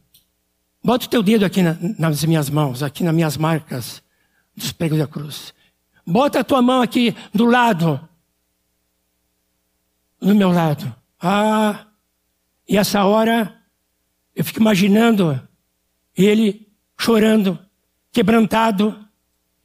Bota 0.84 1.06
o 1.06 1.10
teu 1.10 1.22
dedo 1.22 1.46
aqui 1.46 1.62
na, 1.62 1.78
nas 2.00 2.24
minhas 2.24 2.50
mãos, 2.50 2.82
aqui 2.82 3.04
nas 3.04 3.14
minhas 3.14 3.38
marcas 3.38 4.02
dos 4.56 4.72
pregos 4.72 4.98
da 4.98 5.06
cruz. 5.06 5.54
Bota 6.04 6.40
a 6.40 6.44
tua 6.44 6.64
mão 6.64 6.82
aqui 6.82 7.16
do 7.32 7.46
lado. 7.46 8.10
Do 10.20 10.34
meu 10.34 10.52
lado. 10.52 10.96
Ah, 11.22 11.86
e 12.68 12.78
essa 12.78 13.04
hora 13.06 13.64
eu 14.36 14.44
fico 14.44 14.60
imaginando 14.60 15.40
ele 16.16 16.72
chorando, 16.98 17.60
quebrantado, 18.12 19.08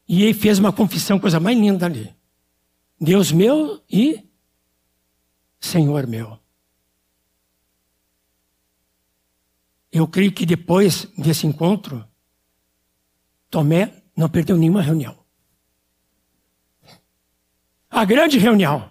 e 0.09 0.25
ele 0.25 0.35
fez 0.35 0.59
uma 0.59 0.73
confissão, 0.73 1.19
coisa 1.19 1.39
mais 1.39 1.57
linda 1.59 1.87
ali. 1.87 2.15
Deus 3.01 3.33
meu 3.33 3.83
e 3.89 4.29
Senhor 5.61 6.07
meu. 6.07 6.39
Eu 9.93 10.07
creio 10.07 10.33
que 10.33 10.47
depois 10.47 11.05
desse 11.17 11.47
encontro, 11.47 12.07
Tomé 13.49 14.03
não 14.17 14.29
perdeu 14.29 14.57
nenhuma 14.57 14.83
reunião. 14.83 15.19
A 17.91 18.05
grande 18.05 18.39
reunião. 18.39 18.89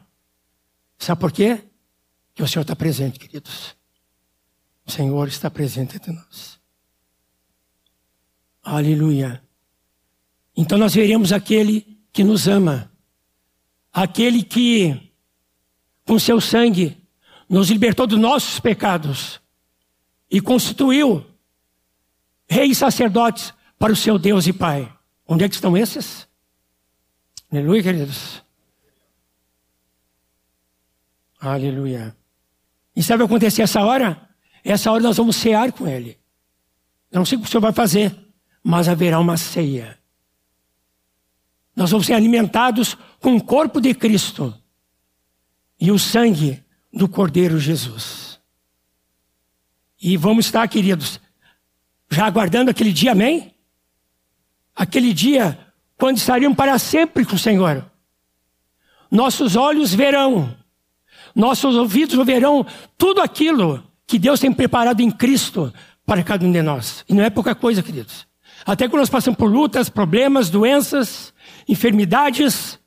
Sabe 0.98 1.22
por 1.22 1.32
quê? 1.32 1.64
Que 2.34 2.44
o 2.44 2.48
Senhor 2.48 2.64
está 2.64 2.76
presente, 2.76 3.18
queridos. 3.18 3.79
O 4.90 4.92
Senhor 4.92 5.28
está 5.28 5.52
presente 5.52 5.98
entre 5.98 6.12
nós. 6.12 6.60
Aleluia. 8.64 9.40
Então 10.58 10.80
nós 10.80 10.96
veremos 10.96 11.32
aquele 11.32 12.02
que 12.12 12.24
nos 12.24 12.48
ama, 12.48 12.92
aquele 13.94 14.42
que, 14.42 15.14
com 16.08 16.18
seu 16.18 16.42
sangue, 16.42 16.98
nos 17.48 17.70
libertou 17.70 18.08
dos 18.08 18.18
nossos 18.18 18.60
pecados 18.60 19.40
e 20.28 20.42
constituiu 20.42 21.24
reis 22.50 22.80
sacerdotes 22.80 23.54
para 23.78 23.94
o 23.94 23.96
seu 23.96 24.18
Deus 24.18 24.48
e 24.48 24.54
Pai. 24.54 24.92
Onde 25.28 25.44
é 25.44 25.50
que 25.50 25.54
estão 25.54 25.78
esses? 25.78 26.28
Aleluia, 27.52 27.84
queridos. 27.84 28.44
Aleluia. 31.40 32.18
E 32.96 33.04
sabe 33.04 33.22
o 33.22 33.28
que 33.28 33.34
acontecer 33.36 33.62
essa 33.62 33.84
hora? 33.84 34.29
Essa 34.64 34.92
hora 34.92 35.04
nós 35.04 35.18
vamos 35.18 35.36
cear 35.36 35.72
com 35.72 35.88
Ele. 35.88 36.18
Eu 37.12 37.20
não 37.20 37.26
sei 37.26 37.38
o 37.38 37.42
que 37.42 37.48
o 37.48 37.50
Senhor 37.50 37.62
vai 37.62 37.74
fazer, 37.74 38.16
mas 38.64 38.88
haverá 38.88 39.20
uma 39.20 39.38
ceia. 39.38 39.98
Nós 41.76 41.92
vamos 41.92 42.06
ser 42.06 42.14
alimentados 42.14 42.98
com 43.20 43.36
o 43.36 43.44
corpo 43.44 43.80
de 43.80 43.94
Cristo 43.94 44.54
e 45.80 45.92
o 45.92 45.98
sangue 45.98 46.64
do 46.92 47.08
Cordeiro 47.08 47.60
Jesus. 47.60 48.40
E 50.02 50.18
vamos 50.18 50.46
estar, 50.46 50.68
queridos, 50.68 51.20
já 52.10 52.26
aguardando 52.26 52.72
aquele 52.72 52.92
dia, 52.92 53.12
amém? 53.12 53.54
Aquele 54.76 55.14
dia 55.14 55.58
quando 55.98 56.18
estaríamos 56.18 56.58
para 56.58 56.78
sempre 56.80 57.26
com 57.26 57.36
o 57.36 57.40
Senhor. 57.40 57.90
Nossos 59.12 59.56
olhos 59.56 59.94
verão, 59.94 60.56
nossos 61.34 61.76
ouvidos 61.76 62.18
ouvirão 62.18 62.66
tudo 62.98 63.22
aquilo 63.22 63.89
que 64.10 64.18
Deus 64.18 64.40
tem 64.40 64.52
preparado 64.52 65.02
em 65.02 65.12
Cristo 65.12 65.72
para 66.04 66.24
cada 66.24 66.44
um 66.44 66.52
de 66.52 66.64
nós. 66.64 67.06
E 67.08 67.14
não 67.14 67.24
é 67.24 67.30
pouca 67.30 67.54
coisa, 67.54 67.84
queridos. 67.84 68.26
Até 68.66 68.88
quando 68.88 69.02
nós 69.02 69.10
passamos 69.10 69.38
por 69.38 69.48
lutas, 69.48 69.88
problemas, 69.88 70.50
doenças, 70.50 71.32
enfermidades, 71.68 72.80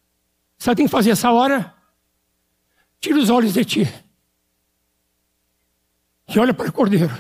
sabe 0.59 0.73
o 0.73 0.75
que 0.75 0.77
tem 0.79 0.87
que 0.87 0.91
fazer 0.91 1.11
essa 1.11 1.31
hora? 1.31 1.73
Tira 3.01 3.21
os 3.21 3.31
olhos 3.31 3.53
de 3.53 3.65
ti 3.65 3.89
e 6.29 6.39
olha 6.41 6.53
para 6.53 6.69
o 6.69 6.73
cordeiro. 6.73 7.17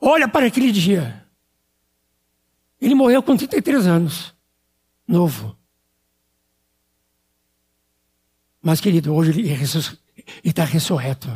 Olha 0.00 0.26
para 0.26 0.46
aquele 0.46 0.72
dia. 0.72 1.26
Ele 2.80 2.94
morreu 2.94 3.22
com 3.22 3.36
33 3.36 3.86
anos. 3.86 4.34
Novo. 5.06 5.54
Mas, 8.62 8.80
querido, 8.80 9.14
hoje 9.14 9.38
ele 9.38 9.52
está 10.44 10.64
ressurreto. 10.64 11.28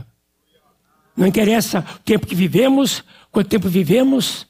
Não 1.16 1.26
interessa 1.26 1.80
o 1.96 1.98
tempo 2.00 2.26
que 2.26 2.34
vivemos, 2.34 3.04
quanto 3.30 3.48
tempo 3.48 3.68
vivemos, 3.68 4.46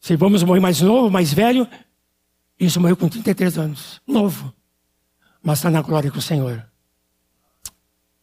se 0.00 0.16
vamos 0.16 0.42
morrer 0.42 0.60
mais 0.60 0.80
novo, 0.80 1.10
mais 1.10 1.32
velho. 1.32 1.68
Isso 2.58 2.80
morreu 2.80 2.96
com 2.96 3.08
33 3.08 3.58
anos. 3.58 4.00
Novo. 4.06 4.52
Mas 5.42 5.58
está 5.58 5.70
na 5.70 5.82
glória 5.82 6.10
com 6.10 6.18
o 6.18 6.22
Senhor. 6.22 6.66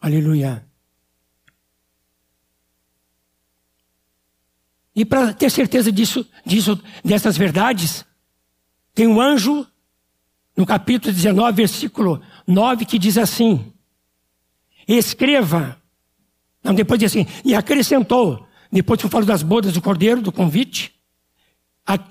Aleluia. 0.01 0.65
E 4.95 5.05
para 5.05 5.31
ter 5.33 5.51
certeza 5.51 5.91
disso, 5.91 6.27
disso, 6.43 6.81
dessas 7.05 7.37
verdades, 7.37 8.03
tem 8.95 9.05
um 9.05 9.21
anjo 9.21 9.65
no 10.55 10.65
capítulo 10.65 11.13
19, 11.13 11.55
versículo 11.55 12.19
9, 12.47 12.85
que 12.85 12.97
diz 12.97 13.17
assim: 13.17 13.71
Escreva. 14.87 15.79
Não, 16.63 16.73
depois 16.73 16.99
diz 16.99 17.11
assim, 17.11 17.25
e 17.45 17.55
acrescentou, 17.55 18.45
depois 18.71 18.99
que 18.99 19.05
eu 19.05 19.09
falo 19.09 19.25
das 19.25 19.43
bodas 19.43 19.73
do 19.73 19.81
cordeiro, 19.81 20.21
do 20.21 20.31
convite, 20.31 20.93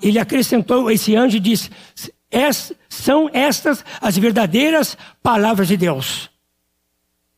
ele 0.01 0.17
acrescentou, 0.17 0.89
esse 0.89 1.15
anjo 1.15 1.39
disse: 1.39 1.69
são 2.89 3.29
estas 3.31 3.85
as 4.01 4.17
verdadeiras 4.17 4.97
palavras 5.21 5.67
de 5.67 5.77
Deus. 5.77 6.29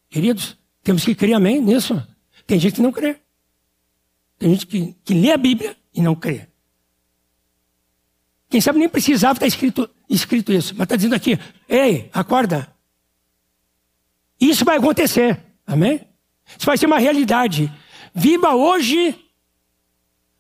Queridos, 0.09 0.57
temos 0.81 1.03
que 1.03 1.13
crer, 1.13 1.33
amém, 1.33 1.61
nisso. 1.61 2.01
Tem 2.47 2.59
gente 2.59 2.75
que 2.75 2.81
não 2.81 2.91
crê. 2.91 3.17
Tem 4.39 4.51
gente 4.51 4.65
que, 4.65 4.95
que 5.03 5.13
lê 5.13 5.31
a 5.31 5.37
Bíblia 5.37 5.75
e 5.93 6.01
não 6.01 6.15
crê. 6.15 6.47
Quem 8.49 8.59
sabe 8.59 8.79
nem 8.79 8.89
precisava 8.89 9.33
estar 9.33 9.45
escrito, 9.45 9.87
escrito 10.09 10.51
isso, 10.51 10.73
mas 10.75 10.85
está 10.85 10.95
dizendo 10.95 11.13
aqui: 11.13 11.37
ei, 11.67 12.09
acorda. 12.11 12.73
Isso 14.39 14.63
vai 14.63 14.77
acontecer, 14.77 15.39
amém? 15.67 16.08
Isso 16.57 16.65
vai 16.65 16.77
ser 16.77 16.85
uma 16.85 16.99
realidade. 16.99 17.71
Viva 18.13 18.55
hoje, 18.55 19.17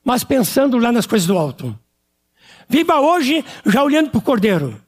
mas 0.03 0.23
pensando 0.23 0.77
lá 0.77 0.91
nas 0.91 1.05
coisas 1.05 1.27
do 1.27 1.37
alto. 1.37 1.77
Viva 2.67 2.99
hoje 2.99 3.43
já 3.65 3.83
olhando 3.83 4.09
para 4.09 4.19
o 4.19 4.21
Cordeiro. 4.21 4.81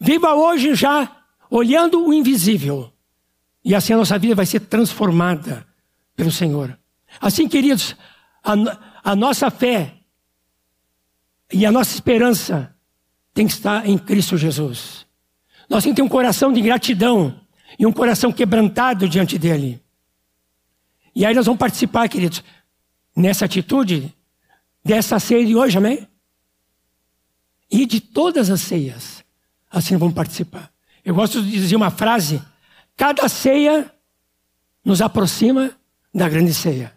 Viva 0.00 0.34
hoje 0.34 0.74
já 0.74 1.16
olhando 1.50 2.06
o 2.06 2.12
invisível. 2.12 2.92
E 3.64 3.74
assim 3.74 3.92
a 3.92 3.96
nossa 3.96 4.18
vida 4.18 4.34
vai 4.34 4.46
ser 4.46 4.60
transformada 4.60 5.66
pelo 6.16 6.32
Senhor. 6.32 6.78
Assim, 7.20 7.48
queridos, 7.48 7.96
a, 8.42 8.54
a 9.04 9.16
nossa 9.16 9.50
fé 9.50 9.94
e 11.52 11.64
a 11.64 11.72
nossa 11.72 11.94
esperança 11.94 12.74
tem 13.32 13.46
que 13.46 13.52
estar 13.52 13.88
em 13.88 13.96
Cristo 13.96 14.36
Jesus. 14.36 15.06
Nós 15.68 15.82
temos 15.82 15.94
que 15.94 16.02
ter 16.02 16.02
um 16.02 16.08
coração 16.08 16.52
de 16.52 16.60
gratidão 16.60 17.40
e 17.78 17.86
um 17.86 17.92
coração 17.92 18.32
quebrantado 18.32 19.08
diante 19.08 19.38
dele. 19.38 19.80
E 21.18 21.26
aí 21.26 21.34
nós 21.34 21.46
vamos 21.46 21.58
participar, 21.58 22.08
queridos, 22.08 22.44
nessa 23.16 23.44
atitude 23.44 24.14
dessa 24.84 25.18
ceia 25.18 25.44
de 25.44 25.56
hoje, 25.56 25.76
amém? 25.76 26.06
E 27.68 27.84
de 27.86 28.00
todas 28.00 28.48
as 28.50 28.60
ceias. 28.60 29.24
Assim 29.68 29.96
vamos 29.96 30.14
participar. 30.14 30.72
Eu 31.04 31.16
gosto 31.16 31.42
de 31.42 31.50
dizer 31.50 31.74
uma 31.74 31.90
frase: 31.90 32.40
cada 32.96 33.28
ceia 33.28 33.92
nos 34.84 35.02
aproxima 35.02 35.72
da 36.14 36.28
grande 36.28 36.54
ceia. 36.54 36.96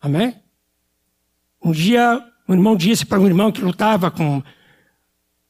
Amém? 0.00 0.40
Um 1.60 1.72
dia, 1.72 2.24
um 2.48 2.54
irmão 2.54 2.76
disse 2.76 3.04
para 3.04 3.18
um 3.18 3.26
irmão 3.26 3.50
que 3.50 3.62
lutava 3.62 4.12
com 4.12 4.40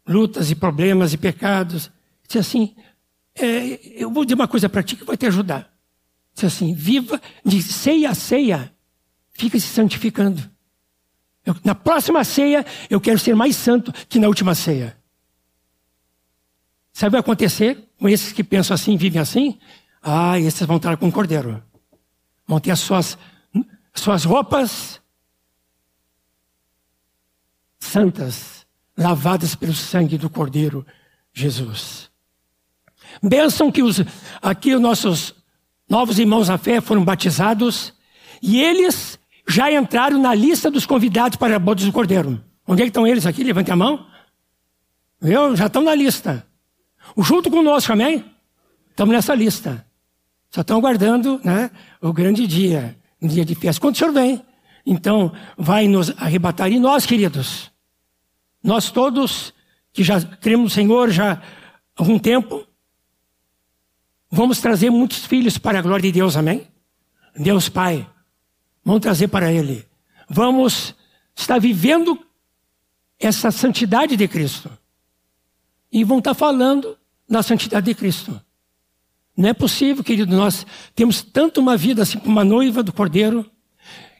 lutas 0.08 0.50
e 0.50 0.54
problemas 0.54 1.12
e 1.12 1.18
pecados, 1.18 1.90
disse 2.26 2.38
assim: 2.38 2.74
é, 3.34 3.78
Eu 4.02 4.10
vou 4.10 4.24
dizer 4.24 4.36
uma 4.36 4.48
coisa 4.48 4.70
para 4.70 4.82
ti 4.82 4.96
que 4.96 5.04
vai 5.04 5.18
te 5.18 5.26
ajudar. 5.26 5.70
Disse 6.34 6.46
assim: 6.46 6.74
viva 6.74 7.20
de 7.44 7.62
ceia 7.62 8.10
a 8.10 8.14
ceia, 8.14 8.72
fica 9.32 9.58
se 9.58 9.66
santificando. 9.66 10.50
Eu, 11.44 11.56
na 11.64 11.74
próxima 11.74 12.22
ceia, 12.24 12.64
eu 12.88 13.00
quero 13.00 13.18
ser 13.18 13.34
mais 13.34 13.56
santo 13.56 13.92
que 14.08 14.18
na 14.18 14.28
última 14.28 14.54
ceia. 14.54 14.96
Sabe 16.92 17.08
o 17.08 17.10
que 17.10 17.12
vai 17.12 17.20
acontecer 17.20 17.88
com 17.98 18.08
esses 18.08 18.32
que 18.32 18.44
pensam 18.44 18.74
assim, 18.74 18.96
vivem 18.96 19.20
assim? 19.20 19.58
Ah, 20.02 20.38
esses 20.38 20.66
vão 20.66 20.76
estar 20.76 20.96
com 20.96 21.08
o 21.08 21.12
cordeiro. 21.12 21.62
Vão 22.46 22.60
ter 22.60 22.70
as 22.70 22.80
suas, 22.80 23.16
suas 23.94 24.24
roupas 24.24 25.00
santas, 27.78 28.66
lavadas 28.96 29.54
pelo 29.54 29.74
sangue 29.74 30.18
do 30.18 30.28
cordeiro 30.28 30.86
Jesus. 31.32 32.10
Bênção 33.22 33.72
que 33.72 33.82
os, 33.82 34.00
aqui 34.40 34.74
os 34.74 34.80
nossos 34.80 35.34
novos 35.90 36.20
irmãos 36.20 36.48
na 36.48 36.56
fé 36.56 36.80
foram 36.80 37.04
batizados 37.04 37.92
e 38.40 38.60
eles 38.60 39.18
já 39.46 39.70
entraram 39.72 40.18
na 40.18 40.32
lista 40.32 40.70
dos 40.70 40.86
convidados 40.86 41.36
para 41.36 41.56
a 41.56 41.58
boda 41.58 41.84
do 41.84 41.92
cordeiro. 41.92 42.42
Onde 42.66 42.82
é 42.82 42.84
que 42.84 42.90
estão 42.90 43.04
eles 43.04 43.26
aqui? 43.26 43.42
Levante 43.42 43.72
a 43.72 43.76
mão. 43.76 44.06
Viu? 45.20 45.56
Já 45.56 45.66
estão 45.66 45.82
na 45.82 45.94
lista. 45.94 46.46
Junto 47.18 47.50
conosco, 47.50 47.92
amém? 47.92 48.24
Estamos 48.90 49.12
nessa 49.12 49.34
lista. 49.34 49.84
Só 50.50 50.60
estão 50.60 50.78
aguardando 50.78 51.40
né, 51.42 51.70
o 52.00 52.12
grande 52.12 52.46
dia, 52.46 52.96
um 53.20 53.26
dia 53.26 53.44
de 53.44 53.56
festa. 53.56 53.80
Quando 53.80 53.96
o 53.96 53.98
Senhor 53.98 54.12
vem, 54.12 54.40
então 54.86 55.32
vai 55.58 55.88
nos 55.88 56.10
arrebatar. 56.16 56.70
E 56.70 56.78
nós, 56.78 57.04
queridos, 57.04 57.70
nós 58.62 58.90
todos 58.90 59.52
que 59.92 60.04
já 60.04 60.20
cremos 60.20 60.64
no 60.64 60.70
Senhor 60.70 61.10
já 61.10 61.32
há 61.32 61.40
algum 61.96 62.18
tempo, 62.18 62.64
vamos 64.30 64.60
trazer 64.60 64.90
muitos 64.90 65.24
filhos 65.24 65.58
para 65.58 65.78
a 65.78 65.82
glória 65.82 66.02
de 66.02 66.12
Deus, 66.12 66.36
amém? 66.36 66.66
Deus 67.36 67.68
Pai, 67.68 68.08
vamos 68.84 69.00
trazer 69.00 69.28
para 69.28 69.52
Ele. 69.52 69.86
Vamos 70.28 70.94
estar 71.34 71.58
vivendo 71.58 72.18
essa 73.18 73.50
santidade 73.50 74.16
de 74.16 74.28
Cristo. 74.28 74.70
E 75.92 76.04
vão 76.04 76.18
estar 76.18 76.34
falando 76.34 76.96
da 77.28 77.42
santidade 77.42 77.86
de 77.86 77.94
Cristo. 77.94 78.40
Não 79.36 79.48
é 79.48 79.54
possível, 79.54 80.04
querido, 80.04 80.36
nós 80.36 80.66
temos 80.94 81.22
tanto 81.22 81.60
uma 81.60 81.76
vida 81.76 82.02
assim 82.02 82.18
como 82.18 82.32
uma 82.32 82.44
noiva 82.44 82.82
do 82.82 82.92
Cordeiro, 82.92 83.50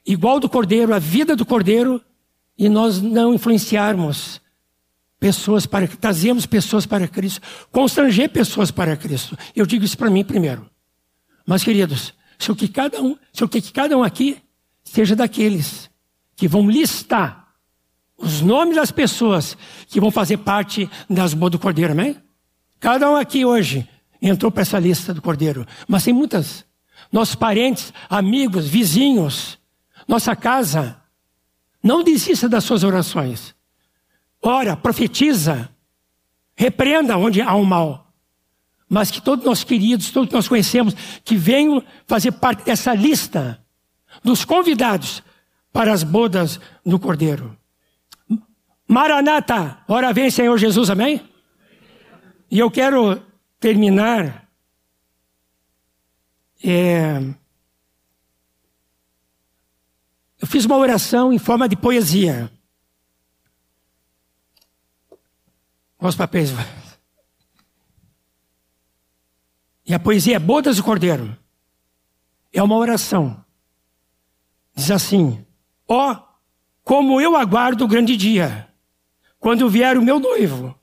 igual 0.07 0.41
do 0.41 0.49
Cordeiro, 0.49 0.95
a 0.95 0.99
vida 0.99 1.37
do 1.37 1.45
Cordeiro, 1.45 2.03
e 2.57 2.69
nós 2.69 3.01
não 3.01 3.35
influenciarmos 3.35 4.41
pessoas 5.21 5.67
para 5.67 5.87
trazemos 5.87 6.47
pessoas 6.47 6.87
para 6.87 7.07
Cristo, 7.07 7.47
constranger 7.71 8.31
pessoas 8.31 8.71
para 8.71 8.97
Cristo. 8.97 9.39
Eu 9.55 9.67
digo 9.67 9.85
isso 9.85 9.99
para 9.99 10.11
mim 10.11 10.25
primeiro. 10.25 10.69
Mas 11.47 11.63
queridos, 11.63 12.15
se 12.39 12.51
o 12.51 12.57
que 12.57 12.67
cada 12.67 13.03
um, 13.03 13.17
se 13.31 13.45
o 13.45 13.49
que 13.49 13.61
cada 13.71 13.97
um 13.97 14.03
aqui 14.03 14.39
seja 14.83 15.15
daqueles 15.15 15.91
que 16.35 16.49
vão 16.49 16.69
listar 16.69 17.49
os 18.17 18.41
nomes 18.41 18.77
das 18.77 18.91
pessoas 18.91 19.57
que 19.89 20.01
vão 20.01 20.11
fazer 20.11 20.39
parte 20.39 20.89
das 21.09 21.35
boas 21.35 21.53
do 21.53 21.59
Cordeiro, 21.59 21.93
amém? 21.93 22.17
Cada 22.79 23.11
um 23.11 23.17
aqui 23.17 23.45
hoje 23.45 23.87
entrou 24.23 24.51
para 24.51 24.63
essa 24.63 24.79
lista 24.79 25.13
do 25.13 25.21
Cordeiro, 25.21 25.67
mas 25.87 26.03
tem 26.03 26.15
muitas. 26.15 26.65
Nossos 27.13 27.35
parentes, 27.35 27.93
amigos, 28.09 28.67
vizinhos, 28.67 29.59
nossa 30.09 30.35
casa. 30.35 30.97
Não 31.83 32.05
desista 32.05 32.49
das 32.49 32.65
suas 32.65 32.85
orações. 32.85 33.55
Ora, 34.43 34.77
profetiza, 34.77 35.71
repreenda 36.55 37.17
onde 37.17 37.41
há 37.41 37.55
o 37.55 37.61
um 37.61 37.65
mal. 37.65 38.13
Mas 38.89 39.11
que 39.11 39.21
todos 39.21 39.45
nós 39.45 39.63
queridos, 39.63 40.11
todos 40.11 40.33
nós 40.33 40.49
conhecemos, 40.49 40.95
que 41.25 41.37
venham 41.37 41.85
fazer 42.07 42.33
parte 42.33 42.65
dessa 42.65 42.95
lista 42.95 43.65
dos 44.25 44.45
convidados 44.45 45.23
para 45.73 45.93
as 45.93 46.03
bodas 46.03 46.59
do 46.85 46.99
Cordeiro. 46.99 47.57
Maranata, 48.89 49.79
ora 49.87 50.13
vem 50.13 50.31
Senhor 50.31 50.59
Jesus, 50.59 50.91
amém? 50.91 51.23
E 52.51 52.59
eu 52.59 52.71
quero 52.71 53.23
terminar 53.61 54.51
é, 56.63 57.21
eu 60.41 60.47
fiz 60.47 60.65
uma 60.65 60.77
oração 60.77 61.33
em 61.33 61.39
forma 61.39 61.69
de 61.69 61.77
poesia. 61.77 62.51
Os 66.01 66.17
papéis. 66.17 66.51
E 69.85 69.93
a 69.93 69.99
poesia 69.99 70.37
é 70.37 70.39
Bodas 70.39 70.77
do 70.77 70.85
Cordeiro. 70.85 71.37
É 72.53 72.63
uma 72.63 72.77
oração. 72.77 73.45
Diz 74.75 74.91
assim: 74.91 75.45
Ó, 75.87 76.13
oh, 76.13 76.17
como 76.83 77.21
eu 77.21 77.37
aguardo 77.37 77.85
o 77.85 77.89
grande 77.89 78.17
dia, 78.17 78.69
quando 79.39 79.69
vier 79.69 79.99
o 79.99 80.03
meu 80.03 80.19
noivo, 80.19 80.79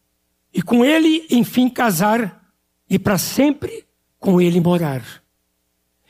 e 0.53 0.61
com 0.61 0.83
ele, 0.83 1.25
enfim, 1.29 1.69
casar 1.69 2.51
e 2.89 2.99
para 2.99 3.17
sempre 3.17 3.85
com 4.19 4.41
ele 4.41 4.59
morar. 4.59 5.03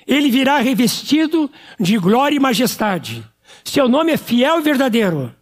Ele 0.06 0.32
virá 0.32 0.58
revestido 0.60 1.52
de 1.80 1.98
glória 1.98 2.36
e 2.36 2.40
majestade. 2.40 3.26
Seu 3.64 3.90
nome 3.90 4.14
é 4.14 4.18
fiel 4.18 4.60
e 4.60 4.64
verdadeiro. 4.64 5.36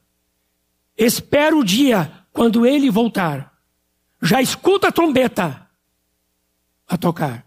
Espero 0.97 1.59
o 1.59 1.63
dia 1.63 2.11
quando 2.33 2.65
ele 2.65 2.89
voltar. 2.89 3.54
Já 4.21 4.41
escuta 4.41 4.87
a 4.87 4.91
trombeta 4.91 5.69
a 6.87 6.97
tocar. 6.97 7.45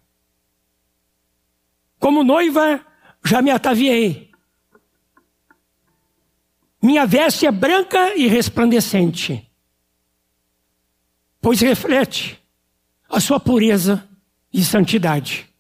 Como 1.99 2.23
noiva, 2.23 2.85
já 3.25 3.43
me 3.43 3.51
ataviei. 3.51 4.31
Minha 6.81 7.07
veste 7.07 7.45
é 7.47 7.51
branca 7.51 8.17
e 8.17 8.29
resplandecente, 8.29 9.51
pois 11.41 11.61
reflete 11.61 12.41
a 13.09 13.19
sua 13.19 13.41
pureza 13.41 14.09
e 14.53 14.63
santidade. 14.63 15.53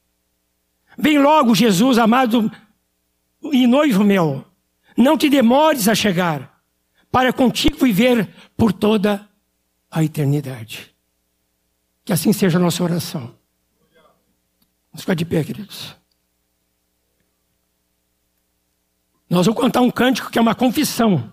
Vem 0.96 1.18
logo, 1.18 1.54
Jesus, 1.54 1.98
amado 1.98 2.50
e 3.42 3.66
noivo 3.66 4.04
meu, 4.04 4.44
não 4.96 5.18
te 5.18 5.28
demores 5.28 5.88
a 5.88 5.94
chegar, 5.94 6.62
para 7.10 7.32
contigo 7.32 7.78
viver 7.84 8.28
por 8.56 8.72
toda 8.72 9.28
a 9.90 10.04
eternidade. 10.04 10.94
Que 12.08 12.12
assim 12.14 12.32
seja 12.32 12.56
a 12.56 12.60
nossa 12.62 12.82
oração. 12.82 13.34
Vamos 14.90 15.02
ficar 15.02 15.12
de 15.12 15.26
pé, 15.26 15.44
queridos. 15.44 15.94
Nós 19.28 19.44
vamos 19.44 19.60
contar 19.60 19.82
um 19.82 19.90
cântico 19.90 20.30
que 20.30 20.38
é 20.38 20.40
uma 20.40 20.54
confissão 20.54 21.30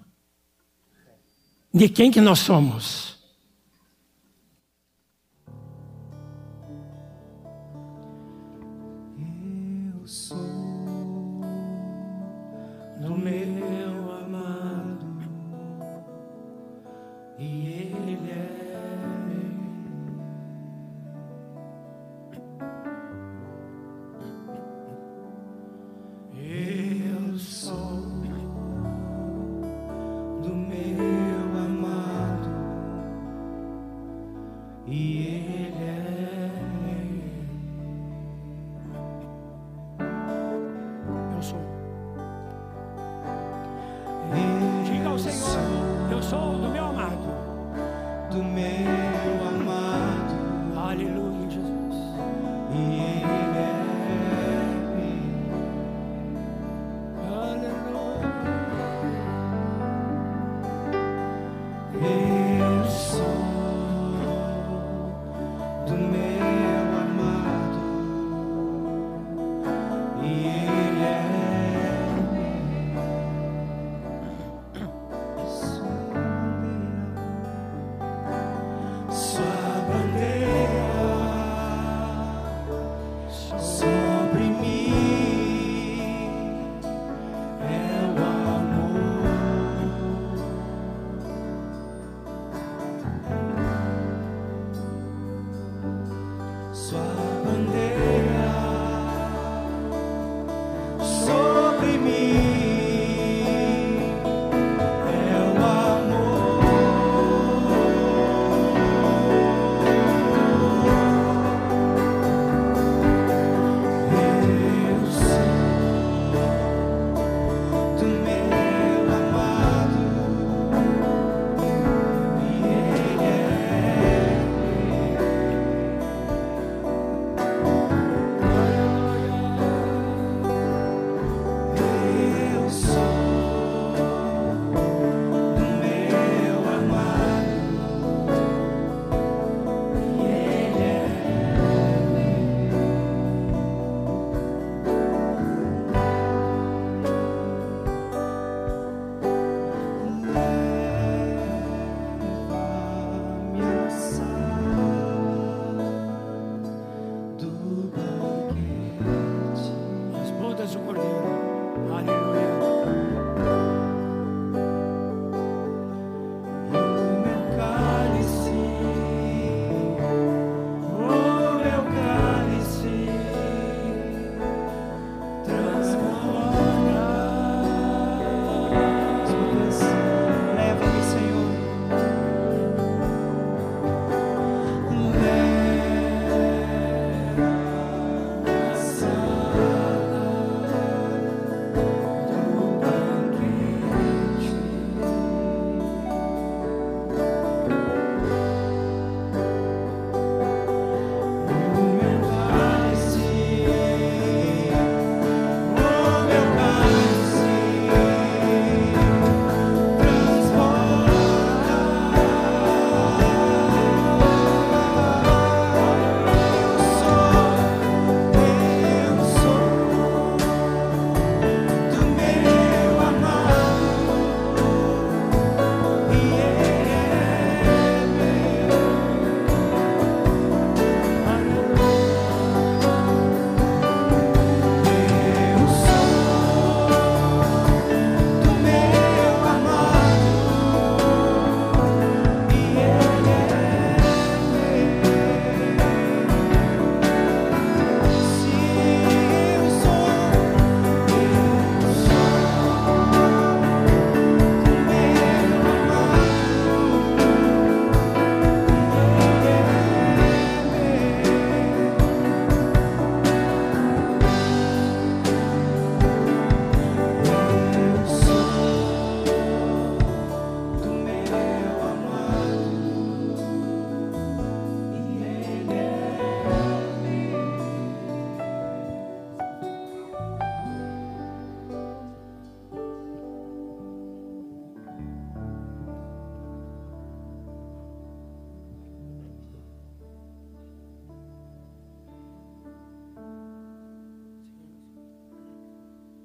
de 1.73 1.87
quem 1.87 2.11
que 2.11 2.19
nós 2.19 2.39
somos. 2.39 3.14